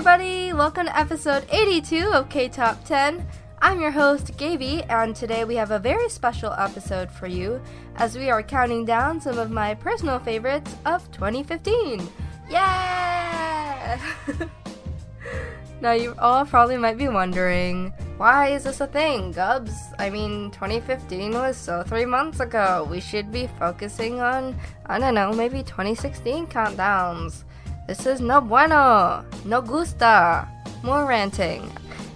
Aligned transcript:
everybody! 0.00 0.50
Welcome 0.54 0.86
to 0.86 0.98
episode 0.98 1.44
82 1.52 2.10
of 2.14 2.30
K 2.30 2.48
Top 2.48 2.82
10. 2.86 3.22
I'm 3.60 3.82
your 3.82 3.90
host, 3.90 4.34
Gaby, 4.38 4.82
and 4.84 5.14
today 5.14 5.44
we 5.44 5.56
have 5.56 5.72
a 5.72 5.78
very 5.78 6.08
special 6.08 6.54
episode 6.54 7.10
for 7.10 7.26
you 7.26 7.60
as 7.96 8.16
we 8.16 8.30
are 8.30 8.42
counting 8.42 8.86
down 8.86 9.20
some 9.20 9.36
of 9.36 9.50
my 9.50 9.74
personal 9.74 10.18
favorites 10.18 10.74
of 10.86 11.12
2015. 11.12 12.08
Yeah! 12.48 14.00
now, 15.82 15.92
you 15.92 16.14
all 16.18 16.46
probably 16.46 16.78
might 16.78 16.96
be 16.96 17.08
wondering 17.08 17.92
why 18.16 18.48
is 18.54 18.64
this 18.64 18.80
a 18.80 18.86
thing, 18.86 19.32
Gubs? 19.32 19.74
I 19.98 20.08
mean, 20.08 20.50
2015 20.52 21.32
was 21.32 21.58
so 21.58 21.82
three 21.82 22.06
months 22.06 22.40
ago. 22.40 22.88
We 22.90 23.00
should 23.00 23.30
be 23.30 23.50
focusing 23.58 24.22
on, 24.22 24.58
I 24.86 24.98
don't 24.98 25.14
know, 25.14 25.34
maybe 25.34 25.62
2016 25.62 26.46
countdowns. 26.46 27.44
This 27.90 28.06
is 28.06 28.20
no 28.20 28.40
bueno, 28.40 29.24
no 29.44 29.60
gusta, 29.60 30.46
more 30.84 31.06
ranting. 31.06 31.68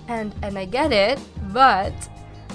And 0.07 0.33
and 0.41 0.57
I 0.57 0.67
get 0.67 0.93
it, 0.93 1.19
but 1.53 1.93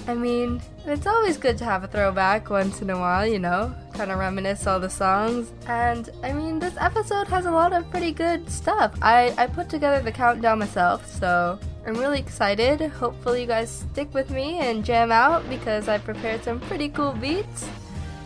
I 0.07 0.13
mean, 0.13 0.61
it's 0.85 1.05
always 1.05 1.35
good 1.35 1.57
to 1.57 1.65
have 1.65 1.83
a 1.83 1.87
throwback 1.89 2.49
once 2.49 2.81
in 2.81 2.89
a 2.89 2.97
while, 2.97 3.27
you 3.27 3.37
know, 3.37 3.75
kind 3.93 4.09
of 4.09 4.19
reminisce 4.19 4.65
all 4.65 4.79
the 4.79 4.89
songs. 4.89 5.51
And 5.67 6.09
I 6.23 6.31
mean, 6.31 6.59
this 6.59 6.77
episode 6.79 7.27
has 7.27 7.45
a 7.45 7.51
lot 7.51 7.73
of 7.73 7.91
pretty 7.91 8.13
good 8.13 8.49
stuff. 8.49 8.95
I 9.01 9.35
I 9.37 9.47
put 9.47 9.67
together 9.67 10.01
the 10.01 10.13
countdown 10.13 10.59
myself, 10.59 11.05
so 11.05 11.59
I'm 11.85 11.95
really 11.95 12.19
excited. 12.19 12.79
Hopefully, 12.79 13.41
you 13.41 13.47
guys 13.47 13.69
stick 13.91 14.13
with 14.13 14.29
me 14.29 14.59
and 14.59 14.85
jam 14.85 15.11
out 15.11 15.43
because 15.49 15.89
I 15.89 15.97
prepared 15.97 16.45
some 16.45 16.61
pretty 16.61 16.87
cool 16.87 17.11
beats. 17.11 17.67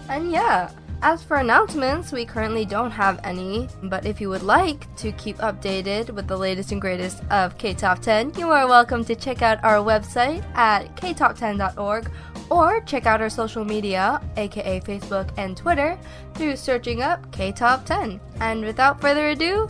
And 0.08 0.32
yeah, 0.32 0.70
as 1.04 1.22
for 1.22 1.38
announcements, 1.38 2.14
we 2.14 2.24
currently 2.24 2.64
don't 2.64 2.90
have 2.90 3.20
any, 3.26 3.68
but 3.84 4.06
if 4.06 4.22
you 4.22 4.30
would 4.30 4.42
like 4.42 4.88
to 4.96 5.12
keep 5.12 5.38
updated 5.40 6.10
with 6.12 6.28
the 6.28 6.38
latest 6.38 6.72
and 6.72 6.80
greatest 6.80 7.22
of 7.30 7.58
K 7.58 7.74
Top 7.74 8.00
10, 8.00 8.36
you 8.38 8.50
are 8.50 8.66
welcome 8.68 9.04
to 9.06 9.14
check 9.14 9.42
out 9.42 9.62
our 9.66 9.78
website 9.78 10.46
at 10.56 10.96
ktop10.org 10.96 12.10
or 12.50 12.80
check 12.82 13.06
out 13.06 13.22
our 13.22 13.30
social 13.30 13.66
media, 13.66 14.22
aka 14.38 14.80
Facebook 14.80 15.30
and 15.36 15.58
Twitter, 15.58 16.00
through 16.36 16.56
searching 16.56 17.02
up 17.02 17.30
K 17.34 17.52
Top 17.52 17.86
10. 17.86 18.22
And 18.40 18.64
without 18.64 19.02
further 19.02 19.28
ado, 19.28 19.68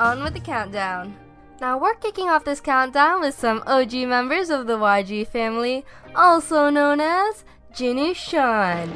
on 0.00 0.22
with 0.22 0.32
the 0.32 0.40
countdown. 0.40 1.14
Now 1.60 1.78
we're 1.78 1.94
kicking 1.96 2.30
off 2.30 2.46
this 2.46 2.60
countdown 2.60 3.20
with 3.20 3.38
some 3.38 3.62
OG 3.66 3.92
members 4.08 4.48
of 4.48 4.66
the 4.66 4.78
YG 4.78 5.26
family, 5.26 5.84
also 6.16 6.70
known 6.70 6.98
as 6.98 7.44
Jinusean. 7.72 8.92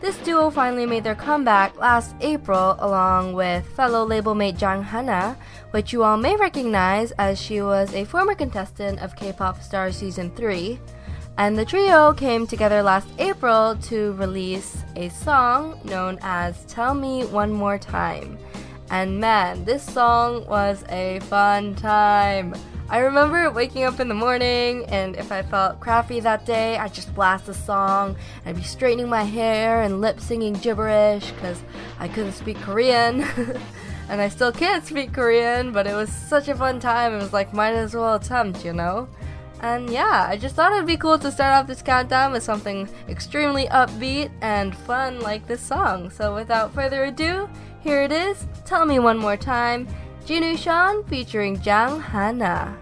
This 0.00 0.16
duo 0.18 0.50
finally 0.50 0.86
made 0.86 1.04
their 1.04 1.14
comeback 1.14 1.76
last 1.76 2.14
April 2.20 2.76
along 2.78 3.34
with 3.34 3.66
fellow 3.76 4.04
label 4.04 4.34
mate 4.34 4.56
Jang 4.56 4.82
Hana, 4.82 5.36
which 5.70 5.92
you 5.92 6.04
all 6.04 6.16
may 6.16 6.36
recognize 6.36 7.12
as 7.12 7.40
she 7.40 7.62
was 7.62 7.92
a 7.94 8.04
former 8.04 8.34
contestant 8.34 9.00
of 9.00 9.16
K-pop 9.16 9.62
Star 9.62 9.90
Season 9.90 10.30
3. 10.34 10.78
And 11.38 11.58
the 11.58 11.64
trio 11.64 12.12
came 12.12 12.46
together 12.46 12.82
last 12.82 13.08
April 13.18 13.76
to 13.82 14.12
release 14.14 14.84
a 14.96 15.08
song 15.08 15.80
known 15.84 16.18
as 16.22 16.64
Tell 16.66 16.94
Me 16.94 17.24
One 17.26 17.52
More 17.52 17.78
Time. 17.78 18.38
And 18.90 19.18
man, 19.18 19.64
this 19.64 19.82
song 19.82 20.46
was 20.46 20.84
a 20.90 21.20
fun 21.20 21.74
time. 21.74 22.54
I 22.92 22.98
remember 22.98 23.50
waking 23.50 23.84
up 23.84 24.00
in 24.00 24.08
the 24.08 24.14
morning, 24.14 24.84
and 24.84 25.16
if 25.16 25.32
I 25.32 25.40
felt 25.40 25.80
crappy 25.80 26.20
that 26.20 26.44
day, 26.44 26.76
I'd 26.76 26.92
just 26.92 27.14
blast 27.14 27.48
a 27.48 27.54
song. 27.54 28.16
I'd 28.44 28.56
be 28.56 28.62
straightening 28.62 29.08
my 29.08 29.22
hair 29.22 29.80
and 29.80 30.02
lip 30.02 30.20
singing 30.20 30.52
gibberish 30.52 31.30
because 31.30 31.62
I 31.98 32.08
couldn't 32.08 32.32
speak 32.32 32.58
Korean. 32.58 33.22
and 34.10 34.20
I 34.20 34.28
still 34.28 34.52
can't 34.52 34.84
speak 34.84 35.14
Korean, 35.14 35.72
but 35.72 35.86
it 35.86 35.94
was 35.94 36.10
such 36.10 36.48
a 36.48 36.54
fun 36.54 36.80
time. 36.80 37.14
It 37.14 37.22
was 37.22 37.32
like, 37.32 37.54
might 37.54 37.72
as 37.72 37.94
well 37.94 38.16
attempt, 38.16 38.62
you 38.62 38.74
know? 38.74 39.08
And 39.62 39.88
yeah, 39.88 40.26
I 40.28 40.36
just 40.36 40.54
thought 40.54 40.72
it'd 40.72 40.84
be 40.84 40.98
cool 40.98 41.18
to 41.20 41.32
start 41.32 41.54
off 41.54 41.66
this 41.66 41.80
countdown 41.80 42.30
with 42.32 42.42
something 42.42 42.90
extremely 43.08 43.68
upbeat 43.68 44.30
and 44.42 44.76
fun 44.76 45.18
like 45.20 45.46
this 45.46 45.62
song. 45.62 46.10
So 46.10 46.34
without 46.34 46.74
further 46.74 47.04
ado, 47.04 47.48
here 47.80 48.02
it 48.02 48.12
is. 48.12 48.46
Tell 48.66 48.84
me 48.84 48.98
one 48.98 49.16
more 49.16 49.38
time. 49.38 49.88
Jinusean 50.26 51.08
featuring 51.08 51.58
Jang 51.62 51.98
Hana. 51.98 52.81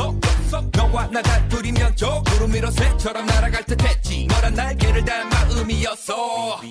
너와 1.01 1.07
나 1.07 1.21
다투리면 1.21 1.95
저 1.95 2.21
구름 2.23 2.53
위로 2.53 2.69
새처럼 2.69 3.25
날아갈 3.25 3.63
듯 3.65 3.81
했지. 3.81 4.27
너란 4.29 4.53
날개를 4.53 5.03
단 5.05 5.27
마음이었어. 5.29 6.61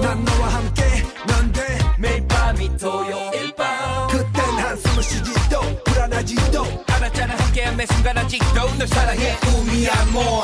난 0.00 0.24
너와 0.24 0.48
함께 0.48 0.82
난돼. 1.26 1.78
매일 1.98 2.26
밤이 2.26 2.76
토요일 2.78 3.54
밤. 3.54 4.08
그땐 4.08 4.44
한숨을 4.58 5.02
쉬지도 5.02 5.60
불안하지도 5.84 6.84
알았잖아. 6.86 7.36
함께한 7.36 7.76
매 7.76 7.86
순간 7.86 8.16
아직도 8.16 8.74
널 8.78 8.86
사랑해. 8.88 9.36
우미 9.54 9.88
아몬 9.88 10.42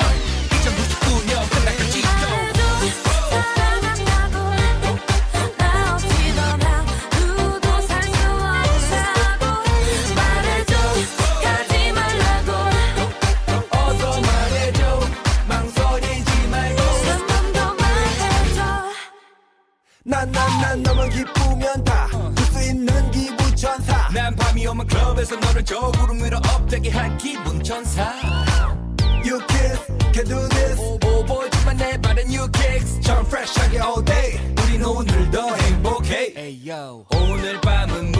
오면 24.74 24.88
클럽에서 24.88 25.36
너를 25.36 25.64
저 25.64 25.92
구름 25.92 26.18
위로 26.24 26.36
업되게 26.38 26.90
할 26.90 27.16
기분 27.16 27.62
천사. 27.62 28.12
You 29.24 29.38
kiss 29.46 29.86
can 30.12 30.26
do 30.26 30.48
this. 30.48 30.80
오보지만 30.80 31.76
내 31.76 32.00
발은 32.00 32.24
you 32.24 32.50
kicks. 32.50 33.00
전 33.00 33.24
fresh하게 33.24 33.78
all 33.78 34.04
day. 34.04 34.40
우린 34.64 34.84
오늘도 34.84 35.56
행복해. 35.56 36.34
오늘 37.10 37.60
밤은 37.60 38.12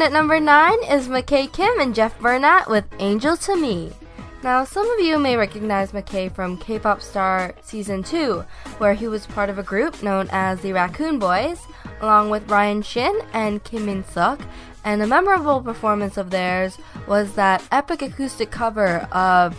in 0.00 0.06
at 0.06 0.12
number 0.12 0.40
9 0.40 0.82
is 0.84 1.08
McKay 1.08 1.52
Kim 1.52 1.78
and 1.78 1.94
Jeff 1.94 2.18
Bernat 2.20 2.70
with 2.70 2.86
Angel 3.00 3.36
to 3.36 3.54
Me. 3.54 3.92
Now, 4.42 4.64
some 4.64 4.90
of 4.90 5.00
you 5.00 5.18
may 5.18 5.36
recognize 5.36 5.92
McKay 5.92 6.34
from 6.34 6.56
K 6.56 6.78
pop 6.78 7.02
star 7.02 7.54
season 7.60 8.02
2, 8.02 8.42
where 8.78 8.94
he 8.94 9.08
was 9.08 9.26
part 9.26 9.50
of 9.50 9.58
a 9.58 9.62
group 9.62 10.02
known 10.02 10.26
as 10.32 10.58
the 10.60 10.72
Raccoon 10.72 11.18
Boys, 11.18 11.60
along 12.00 12.30
with 12.30 12.50
Ryan 12.50 12.80
Shin 12.80 13.20
and 13.34 13.62
Kim 13.62 13.84
Min 13.84 14.02
Suk. 14.04 14.40
And 14.84 15.02
a 15.02 15.06
memorable 15.06 15.60
performance 15.60 16.16
of 16.16 16.30
theirs 16.30 16.78
was 17.06 17.34
that 17.34 17.62
epic 17.70 18.00
acoustic 18.00 18.50
cover 18.50 19.06
of 19.12 19.54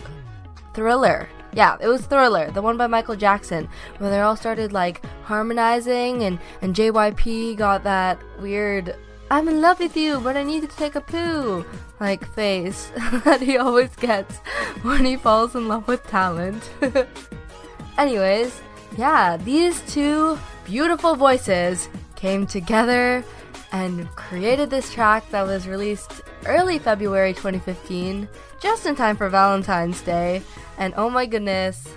Thriller. 0.74 1.28
Yeah, 1.52 1.76
it 1.80 1.86
was 1.86 2.06
Thriller, 2.06 2.50
the 2.50 2.62
one 2.62 2.76
by 2.76 2.88
Michael 2.88 3.14
Jackson, 3.14 3.68
where 3.98 4.10
they 4.10 4.20
all 4.20 4.36
started 4.36 4.72
like 4.72 5.04
harmonizing 5.22 6.24
and, 6.24 6.40
and 6.62 6.74
JYP 6.74 7.56
got 7.56 7.84
that 7.84 8.18
weird 8.40 8.96
I'm 9.32 9.48
in 9.48 9.62
love 9.62 9.80
with 9.80 9.96
you, 9.96 10.20
but 10.20 10.36
I 10.36 10.42
need 10.42 10.60
to 10.60 10.76
take 10.76 10.94
a 10.94 11.00
poo 11.00 11.64
like 12.00 12.30
face 12.34 12.92
that 13.24 13.40
he 13.40 13.56
always 13.56 13.96
gets 13.96 14.36
when 14.82 15.06
he 15.06 15.16
falls 15.16 15.54
in 15.54 15.68
love 15.68 15.88
with 15.88 16.06
talent. 16.06 16.68
Anyways, 17.98 18.60
yeah, 18.98 19.38
these 19.38 19.80
two 19.90 20.38
beautiful 20.66 21.16
voices 21.16 21.88
came 22.14 22.46
together 22.46 23.24
and 23.72 24.06
created 24.16 24.68
this 24.68 24.92
track 24.92 25.26
that 25.30 25.46
was 25.46 25.66
released 25.66 26.20
early 26.44 26.78
February 26.78 27.32
2015, 27.32 28.28
just 28.60 28.84
in 28.84 28.94
time 28.94 29.16
for 29.16 29.30
Valentine's 29.30 30.02
Day. 30.02 30.42
And 30.76 30.92
oh 30.98 31.08
my 31.08 31.24
goodness, 31.24 31.88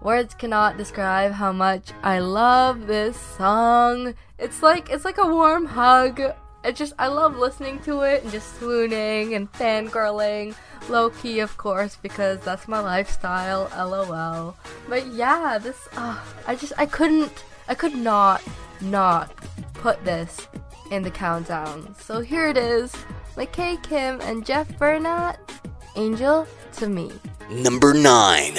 words 0.00 0.32
cannot 0.32 0.78
describe 0.78 1.32
how 1.32 1.52
much 1.52 1.90
I 2.02 2.20
love 2.20 2.86
this 2.86 3.20
song. 3.20 4.14
It's 4.38 4.62
like 4.62 4.88
it's 4.88 5.04
like 5.04 5.18
a 5.18 5.28
warm 5.28 5.66
hug 5.66 6.32
it 6.64 6.76
just 6.76 6.92
I 6.98 7.08
love 7.08 7.36
listening 7.36 7.78
to 7.80 8.00
it 8.02 8.22
and 8.22 8.32
just 8.32 8.58
swooning 8.58 9.34
and 9.34 9.50
fangirling. 9.52 10.54
Low 10.88 11.10
key 11.10 11.40
of 11.40 11.56
course 11.56 11.96
because 11.96 12.40
that's 12.40 12.68
my 12.68 12.80
lifestyle, 12.80 13.70
lol. 13.76 14.56
But 14.88 15.06
yeah, 15.08 15.58
this 15.58 15.88
uh, 15.96 16.18
I 16.46 16.54
just 16.54 16.72
I 16.78 16.86
couldn't 16.86 17.44
I 17.68 17.74
could 17.74 17.94
not 17.94 18.42
not 18.80 19.34
put 19.74 20.04
this 20.04 20.48
in 20.90 21.02
the 21.02 21.10
countdown. 21.10 21.94
So 21.98 22.20
here 22.20 22.46
it 22.48 22.56
is. 22.56 22.94
McKay 23.36 23.82
Kim 23.82 24.20
and 24.22 24.44
Jeff 24.44 24.76
Bernat, 24.78 25.38
Angel 25.96 26.46
to 26.74 26.88
Me. 26.88 27.10
Number 27.50 27.94
9. 27.94 28.58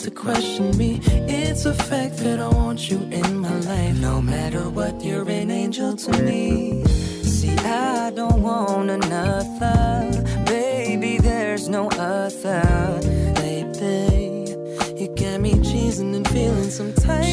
to 0.00 0.10
question 0.10 0.74
me. 0.78 0.98
It's 1.28 1.66
a 1.66 1.74
fact 1.74 2.16
that 2.18 2.40
I 2.40 2.48
want 2.48 2.90
you 2.90 2.98
in 3.10 3.38
my 3.38 3.54
life. 3.60 3.96
No 3.98 4.22
matter 4.22 4.70
what, 4.70 5.04
you're 5.04 5.28
an 5.28 5.50
angel 5.50 5.94
to 5.94 6.22
me. 6.22 6.84
See, 7.22 7.50
I 7.50 8.10
don't 8.10 8.42
want 8.42 8.88
another. 8.88 10.24
Baby, 10.46 11.18
there's 11.18 11.68
no 11.68 11.88
other. 11.90 13.00
Baby, 13.34 14.54
you 14.98 15.08
got 15.08 15.40
me 15.40 15.52
cheesing 15.68 16.16
and 16.16 16.26
feeling 16.28 16.70
some 16.70 16.94
type. 16.94 17.26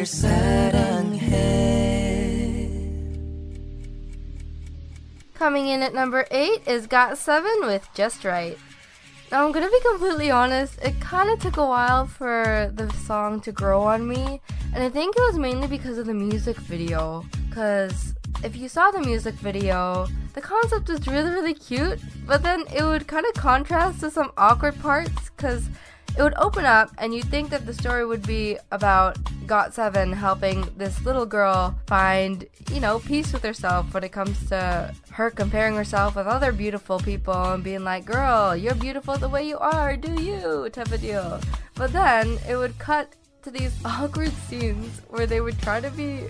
그대를 0.00 0.06
사랑해 0.06 1.66
Coming 5.36 5.68
in 5.68 5.82
at 5.82 5.92
number 5.92 6.24
8 6.30 6.66
is 6.66 6.86
Got 6.86 7.18
7 7.18 7.66
with 7.66 7.86
Just 7.94 8.24
Right. 8.24 8.56
Now, 9.30 9.44
I'm 9.44 9.52
gonna 9.52 9.68
be 9.68 9.80
completely 9.90 10.30
honest, 10.30 10.78
it 10.82 10.98
kind 10.98 11.28
of 11.28 11.40
took 11.40 11.58
a 11.58 11.66
while 11.66 12.06
for 12.06 12.72
the 12.74 12.90
song 13.06 13.40
to 13.42 13.52
grow 13.52 13.82
on 13.82 14.08
me, 14.08 14.40
and 14.72 14.82
I 14.82 14.88
think 14.88 15.14
it 15.14 15.20
was 15.20 15.38
mainly 15.38 15.68
because 15.68 15.98
of 15.98 16.06
the 16.06 16.14
music 16.14 16.56
video. 16.56 17.22
Because 17.50 18.14
if 18.42 18.56
you 18.56 18.70
saw 18.70 18.90
the 18.90 19.00
music 19.00 19.34
video, 19.34 20.08
the 20.32 20.40
concept 20.40 20.88
was 20.88 21.06
really, 21.06 21.30
really 21.30 21.54
cute, 21.54 22.00
but 22.26 22.42
then 22.42 22.64
it 22.74 22.82
would 22.82 23.06
kind 23.06 23.26
of 23.26 23.34
contrast 23.34 24.00
to 24.00 24.10
some 24.10 24.32
awkward 24.38 24.80
parts, 24.80 25.28
because 25.36 25.68
it 26.17 26.21
would 26.21 26.33
open 26.37 26.65
up 26.65 26.91
and 26.97 27.13
you'd 27.13 27.25
think 27.25 27.49
that 27.49 27.65
the 27.65 27.73
story 27.73 28.05
would 28.05 28.25
be 28.25 28.57
about 28.71 29.15
GOT7 29.45 30.13
helping 30.13 30.67
this 30.77 31.03
little 31.05 31.25
girl 31.25 31.75
find, 31.87 32.45
you 32.71 32.79
know, 32.79 32.99
peace 32.99 33.33
with 33.33 33.43
herself 33.43 33.93
when 33.93 34.03
it 34.03 34.11
comes 34.11 34.47
to 34.49 34.93
her 35.11 35.29
comparing 35.29 35.75
herself 35.75 36.15
with 36.15 36.27
other 36.27 36.51
beautiful 36.51 36.99
people 36.99 37.33
and 37.33 37.63
being 37.63 37.83
like, 37.83 38.05
girl, 38.05 38.55
you're 38.55 38.75
beautiful 38.75 39.17
the 39.17 39.29
way 39.29 39.47
you 39.47 39.57
are, 39.57 39.97
do 39.97 40.21
you? 40.21 40.69
type 40.71 40.91
of 40.91 41.01
deal. 41.01 41.39
But 41.75 41.91
then 41.91 42.37
it 42.47 42.55
would 42.55 42.77
cut 42.77 43.13
to 43.43 43.51
these 43.51 43.73
awkward 43.85 44.31
scenes 44.47 45.01
where 45.09 45.25
they 45.25 45.41
would 45.41 45.59
try 45.59 45.79
to 45.79 45.89
be 45.91 46.21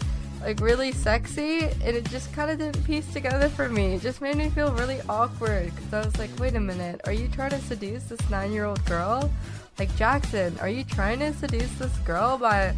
like 0.41 0.59
really 0.59 0.91
sexy 0.91 1.65
and 1.65 1.95
it 1.95 2.03
just 2.09 2.33
kind 2.33 2.49
of 2.49 2.57
didn't 2.57 2.83
piece 2.85 3.11
together 3.13 3.49
for 3.49 3.69
me. 3.69 3.95
It 3.95 4.01
just 4.01 4.21
made 4.21 4.35
me 4.35 4.49
feel 4.49 4.71
really 4.73 4.99
awkward 5.07 5.73
because 5.75 5.93
I 5.93 6.05
was 6.05 6.17
like, 6.17 6.31
wait 6.39 6.55
a 6.55 6.59
minute, 6.59 7.01
are 7.05 7.13
you 7.13 7.27
trying 7.27 7.51
to 7.51 7.59
seduce 7.59 8.05
this 8.05 8.29
nine 8.29 8.51
year 8.51 8.65
old 8.65 8.83
girl? 8.85 9.31
Like, 9.81 9.95
Jackson, 9.95 10.55
are 10.59 10.69
you 10.69 10.83
trying 10.83 11.17
to 11.21 11.33
seduce 11.33 11.73
this 11.79 11.97
girl 12.05 12.37
by 12.37 12.75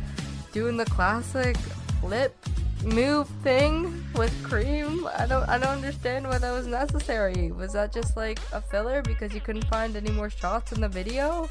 doing 0.53 0.77
the 0.77 0.85
classic 0.85 1.57
lip 2.01 2.33
move 2.81 3.27
thing 3.43 4.05
with 4.15 4.31
cream? 4.41 5.05
I 5.17 5.25
don't 5.25 5.43
I 5.49 5.57
don't 5.57 5.75
understand 5.83 6.25
why 6.25 6.37
that 6.37 6.51
was 6.53 6.65
necessary. 6.65 7.51
Was 7.51 7.73
that 7.73 7.91
just 7.91 8.15
like 8.15 8.39
a 8.53 8.61
filler 8.61 9.01
because 9.01 9.33
you 9.33 9.41
couldn't 9.41 9.65
find 9.65 9.97
any 9.97 10.11
more 10.11 10.29
shots 10.29 10.71
in 10.71 10.79
the 10.79 10.87
video? 10.87 11.49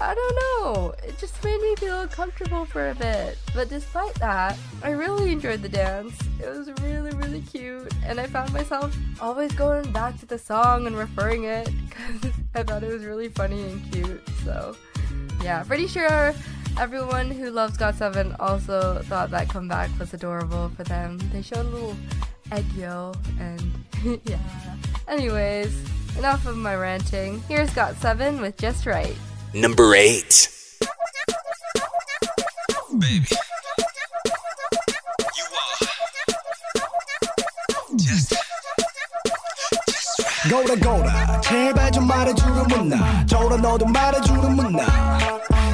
I 0.00 0.14
don't 0.14 0.34
know. 0.34 0.94
It 1.04 1.16
just 1.18 1.42
made 1.44 1.60
me 1.60 1.76
feel 1.76 2.00
uncomfortable 2.00 2.64
for 2.64 2.90
a 2.90 2.94
bit. 2.96 3.38
But 3.54 3.68
despite 3.68 4.14
that, 4.16 4.56
I 4.82 4.90
really 4.90 5.32
enjoyed 5.32 5.62
the 5.62 5.68
dance. 5.68 6.16
It 6.40 6.48
was 6.48 6.70
really, 6.82 7.10
really 7.16 7.42
cute. 7.42 7.92
And 8.04 8.20
I 8.20 8.26
found 8.26 8.52
myself 8.52 8.96
always 9.20 9.52
going 9.52 9.90
back 9.90 10.18
to 10.20 10.26
the 10.26 10.38
song 10.38 10.86
and 10.86 10.96
referring 10.96 11.44
it 11.44 11.68
because 11.88 12.32
I 12.54 12.62
thought 12.64 12.84
it 12.84 12.92
was 12.92 13.04
really 13.04 13.28
funny 13.28 13.62
and 13.62 13.92
cute. 13.92 14.22
So, 14.44 14.76
yeah, 15.42 15.62
pretty 15.62 15.86
sure 15.86 16.34
everyone 16.78 17.30
who 17.30 17.50
loves 17.50 17.76
GOT7 17.76 18.36
also 18.38 19.00
thought 19.04 19.30
that 19.30 19.48
comeback 19.48 19.90
was 19.98 20.14
adorable 20.14 20.70
for 20.76 20.84
them. 20.84 21.18
They 21.32 21.42
showed 21.42 21.66
a 21.66 21.68
little 21.68 21.96
aegyo 22.50 23.16
and 23.40 24.20
yeah. 24.24 24.38
Anyways, 25.08 25.72
enough 26.18 26.46
of 26.46 26.56
my 26.56 26.76
ranting. 26.76 27.40
Here's 27.48 27.70
GOT7 27.70 28.40
with 28.40 28.56
Just 28.56 28.86
Right. 28.86 29.16
Number 29.54 29.94
8. 29.94 30.48
baby. 32.98 33.26
거울아 40.48 40.74
거울아. 40.76 41.40
제발 41.40 41.90
좀 41.92 42.06
말해주는 42.06 42.88
나. 42.88 43.26
저라 43.26 43.56
너도 43.56 43.86
말해주는 43.86 44.56
나. 44.72 45.18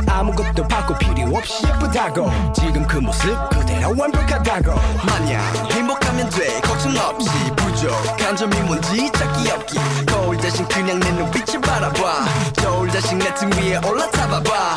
아무것도 0.09 0.67
바꿀 0.69 0.99
필요 0.99 1.37
없이 1.37 1.67
예쁘다고. 1.67 2.31
지금 2.55 2.87
그 2.87 2.99
모습 2.99 3.37
그대로 3.51 3.95
완벽하다고. 3.97 4.75
마냥 5.07 5.43
행복하면 5.71 6.29
돼. 6.31 6.61
걱정 6.61 6.97
없이 6.97 7.29
부족한 7.57 8.37
점이 8.37 8.57
뭔지 8.61 9.11
찾기 9.13 9.51
없기. 9.51 9.79
거울 10.07 10.37
대신 10.39 10.67
그냥 10.69 10.99
내 11.01 11.11
눈빛을 11.13 11.61
바라봐. 11.61 12.25
저울 12.55 12.89
대신 12.91 13.19
내 13.19 13.33
등 13.35 13.51
위에 13.53 13.77
올라타봐 13.79 14.43
봐 14.43 14.75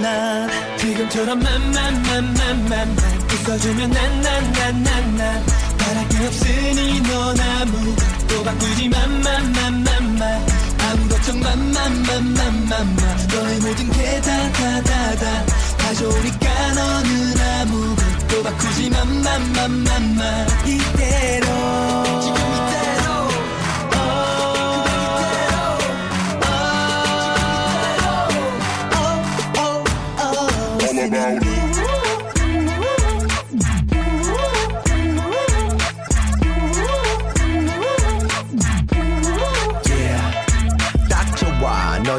난 0.00 0.48
지금처럼 0.78 1.38
맘맘맘맘맘 1.40 2.96
웃어주면 3.32 3.90
난 3.90 4.20
난 4.20 4.52
난 4.52 4.82
난난 4.82 5.46
바랄 5.78 6.08
게 6.08 6.26
없으니 6.26 7.00
넌 7.02 7.40
아무것도 7.40 8.44
바꾸지 8.44 8.88
맘맘맘맘맘 8.88 10.22
아무 10.80 11.08
걱정 11.08 11.40
맘맘맘맘맘맘 11.40 12.96
너의 13.32 13.58
모든 13.60 13.90
게 13.90 14.20
다 14.20 14.52
다 14.52 14.82
다다 14.82 15.44
가져오니까 15.78 16.72
너는 16.74 17.40
아무것도 17.40 18.42
바꾸지 18.42 18.90
맘맘맘맘맘 18.90 20.46
이대로 20.66 22.07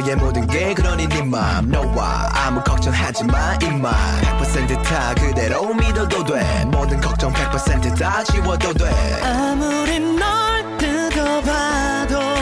너의 0.09 0.15
모든 0.15 0.47
게 0.47 0.73
그러니 0.73 1.07
네맘 1.07 1.69
너와 1.69 2.29
아무 2.33 2.61
걱정하지 2.63 3.25
마 3.25 3.55
이만 3.61 3.93
100%다 4.39 5.13
그대로 5.13 5.71
믿어도 5.73 6.23
돼. 6.23 6.65
모든 6.65 6.99
걱정 6.99 7.31
100%다 7.31 8.23
지워도 8.23 8.73
돼. 8.73 8.89
아무리 9.23 9.99
널 9.99 10.77
뜯어봐도 10.77 12.38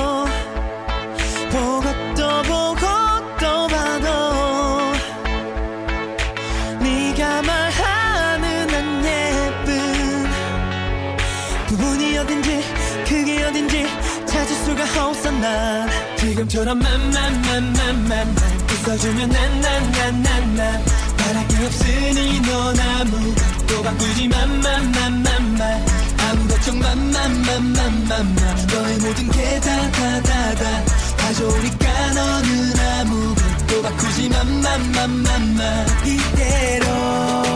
지금처럼 16.48 16.80
맘맘맘맘맘 16.80 18.36
웃어주면 18.86 19.30
난 19.30 19.62
난 19.62 19.92
난 19.92 20.24
난난 20.24 20.86
바랄 21.18 21.48
게 21.48 21.66
없으니 21.66 22.42
넌 22.42 22.80
아무것도 22.80 23.84
바꾸지 23.84 24.28
맘맘맘맘맘 24.30 25.62
아무 26.20 26.48
걱정 26.48 26.80
맘맘맘맘맘맘 26.80 28.36
너의 28.72 28.98
모든 29.00 29.30
게 29.32 29.60
다 29.60 29.92
다 29.92 30.22
다다 30.22 30.86
가져오니까 31.18 32.14
너는 32.14 32.80
아무것도 32.80 33.82
바꾸지 33.82 34.30
맘맘맘맘맘 34.30 35.86
이대로 36.06 37.47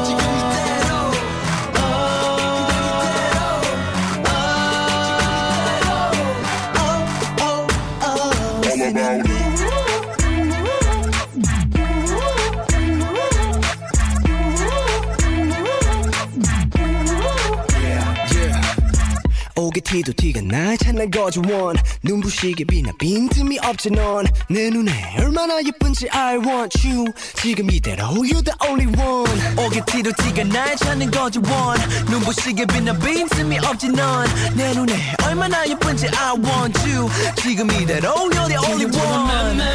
about 8.89 9.25
it 9.25 9.30
오게 19.71 19.79
티도 19.79 20.11
티가 20.17 20.41
날 20.41 20.77
찬날 20.77 21.09
거저원 21.09 21.77
눈부시게 22.03 22.65
빛나 22.65 22.91
빈틈이 22.99 23.57
없지 23.59 23.91
넌. 23.91 24.25
내 24.49 24.69
눈에 24.69 24.91
얼마나 25.17 25.63
예쁜지 25.63 26.09
I 26.11 26.39
want 26.39 26.85
you. 26.85 27.05
지금 27.41 27.71
이대로 27.71 28.03
You 28.07 28.43
the 28.43 28.51
only 28.67 28.87
one. 28.87 29.31
오게 29.57 29.81
티도 29.85 30.11
티가 30.17 30.43
날 30.43 30.75
찾는 30.75 31.09
거저원 31.11 31.79
눈부시게 32.09 32.65
빛나 32.65 32.99
빈틈이 32.99 33.59
없지 33.59 33.91
넌. 33.91 34.27
내 34.57 34.73
눈에 34.73 34.93
얼마나 35.25 35.65
예쁜지 35.65 36.09
I 36.17 36.33
want 36.43 36.77
you. 36.91 37.09
지금 37.41 37.71
이대로 37.71 38.09
You're 38.09 38.47
the 38.47 38.57
only 38.57 38.91
one. 38.91 39.71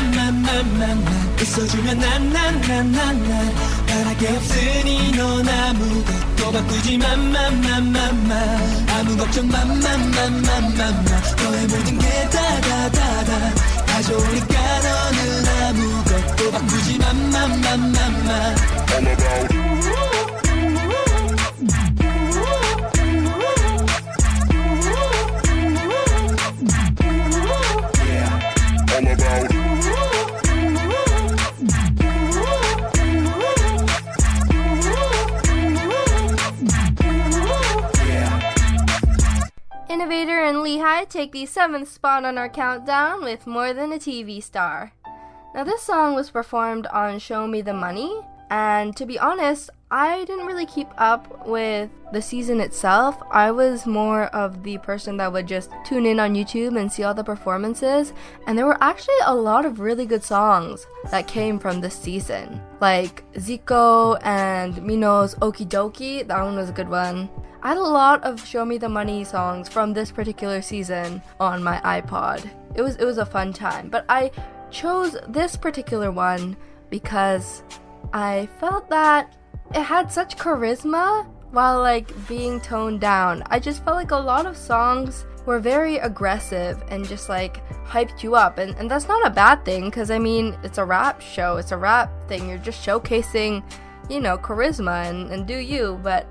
웃어주면 1.41 1.99
난난난난난. 1.99 3.55
바랄 3.87 4.19
게 4.19 4.29
없으니 4.29 5.13
넌 5.13 5.49
아무것도 5.49 6.36
또 6.37 6.53
바꾸지 6.53 6.99
맘맘맘맘 6.99 8.31
아무 8.91 9.17
걱정 9.17 9.49
맘맘맘맘맘 9.49 11.05
너의 11.37 11.67
모든 11.67 11.99
게 11.99 12.29
다다다다 12.31 13.55
가져오니까 13.87 14.55
너는 14.83 15.47
아무것도 15.63 16.51
바꾸지 16.53 16.99
맘맘맘맘마 16.99 18.55
All 28.97 29.07
about 29.09 29.19
about 29.19 29.53
you. 29.53 29.76
It 41.01 41.11
take 41.11 41.33
the 41.33 41.45
seventh 41.45 41.89
spot 41.89 42.25
on 42.25 42.39
our 42.39 42.49
countdown 42.49 43.25
with 43.25 43.49
More 43.49 43.73
Than 43.73 43.93
a 43.93 43.97
TV 43.97 44.41
Star. 44.41 44.93
Now, 45.53 45.65
this 45.65 45.83
song 45.83 46.15
was 46.15 46.31
performed 46.31 46.87
on 46.87 47.19
Show 47.19 47.49
Me 47.49 47.63
the 47.63 47.75
Money, 47.75 48.21
and 48.49 48.97
to 48.97 49.05
be 49.05 49.19
honest, 49.19 49.71
I 49.91 50.25
didn't 50.25 50.47
really 50.47 50.67
keep 50.67 50.89
up 50.99 51.47
with 51.47 51.91
the 52.13 52.21
season 52.21 52.61
itself. 52.61 53.23
I 53.31 53.53
was 53.53 53.87
more 53.87 54.25
of 54.35 54.65
the 54.65 54.79
person 54.79 55.17
that 55.19 55.33
would 55.33 55.47
just 55.47 55.71
tune 55.85 56.07
in 56.07 56.19
on 56.19 56.35
YouTube 56.35 56.77
and 56.77 56.91
see 56.91 57.05
all 57.05 57.15
the 57.15 57.23
performances, 57.23 58.13
and 58.49 58.59
there 58.59 58.67
were 58.67 58.83
actually 58.83 59.15
a 59.25 59.35
lot 59.35 59.65
of 59.65 59.79
really 59.79 60.05
good 60.05 60.25
songs 60.25 60.85
that 61.13 61.29
came 61.29 61.61
from 61.61 61.81
this 61.81 61.95
season. 61.95 62.61
Like 62.81 63.23
Zico 63.35 64.19
and 64.25 64.83
Mino's 64.83 65.37
Okie 65.37 65.69
Dokie, 65.69 66.27
that 66.27 66.43
one 66.43 66.57
was 66.57 66.69
a 66.69 66.73
good 66.73 66.89
one. 66.89 67.31
I 67.63 67.69
had 67.69 67.77
a 67.77 67.83
lot 67.83 68.25
of 68.25 68.45
Show 68.45 68.65
Me 68.65 68.79
the 68.79 68.89
Money 68.89 69.23
songs 69.23 69.69
from 69.69 69.93
this 69.93 70.11
particular 70.11 70.63
season 70.63 71.23
on 71.39 71.63
my 71.63 71.79
iPod. 71.83 72.51
It 72.75 72.83
was 72.83 72.97
it 72.97 73.05
was 73.05 73.19
a 73.19 73.27
fun 73.27 73.53
time, 73.53 73.89
but 73.89 74.05
I 74.09 74.33
chose 74.69 75.17
this 75.29 75.55
particular 75.55 76.11
one 76.11 76.57
because 76.91 77.63
I 78.13 78.49
felt 78.59 78.91
that 78.91 79.37
it 79.75 79.83
had 79.83 80.11
such 80.11 80.37
charisma 80.37 81.27
while 81.51 81.81
like 81.81 82.13
being 82.29 82.61
toned 82.61 83.01
down. 83.01 83.43
I 83.47 83.59
just 83.59 83.85
felt 83.85 83.97
like 83.97 84.11
a 84.11 84.17
lot 84.17 84.47
of 84.47 84.57
songs 84.57 85.25
were 85.47 85.61
very 85.61 85.97
aggressive 85.99 86.83
and 86.89 87.07
just 87.07 87.29
like 87.29 87.67
hyped 87.87 88.23
you 88.23 88.35
up. 88.35 88.59
And, 88.59 88.75
and 88.77 88.91
that's 88.91 89.09
not 89.09 89.27
a 89.27 89.31
bad 89.31 89.65
thing 89.65 89.87
because 89.87 90.11
I 90.11 90.19
mean 90.19 90.59
it's 90.63 90.79
a 90.79 90.85
rap 90.85 91.21
show, 91.21 91.57
it's 91.57 91.73
a 91.73 91.77
rap 91.77 92.11
thing, 92.29 92.49
you're 92.49 92.59
just 92.59 92.85
showcasing, 92.85 93.63
you 94.11 94.21
know, 94.21 94.37
charisma 94.37 95.09
and, 95.09 95.31
and 95.31 95.47
do 95.47 95.57
you, 95.57 96.01
but 96.03 96.27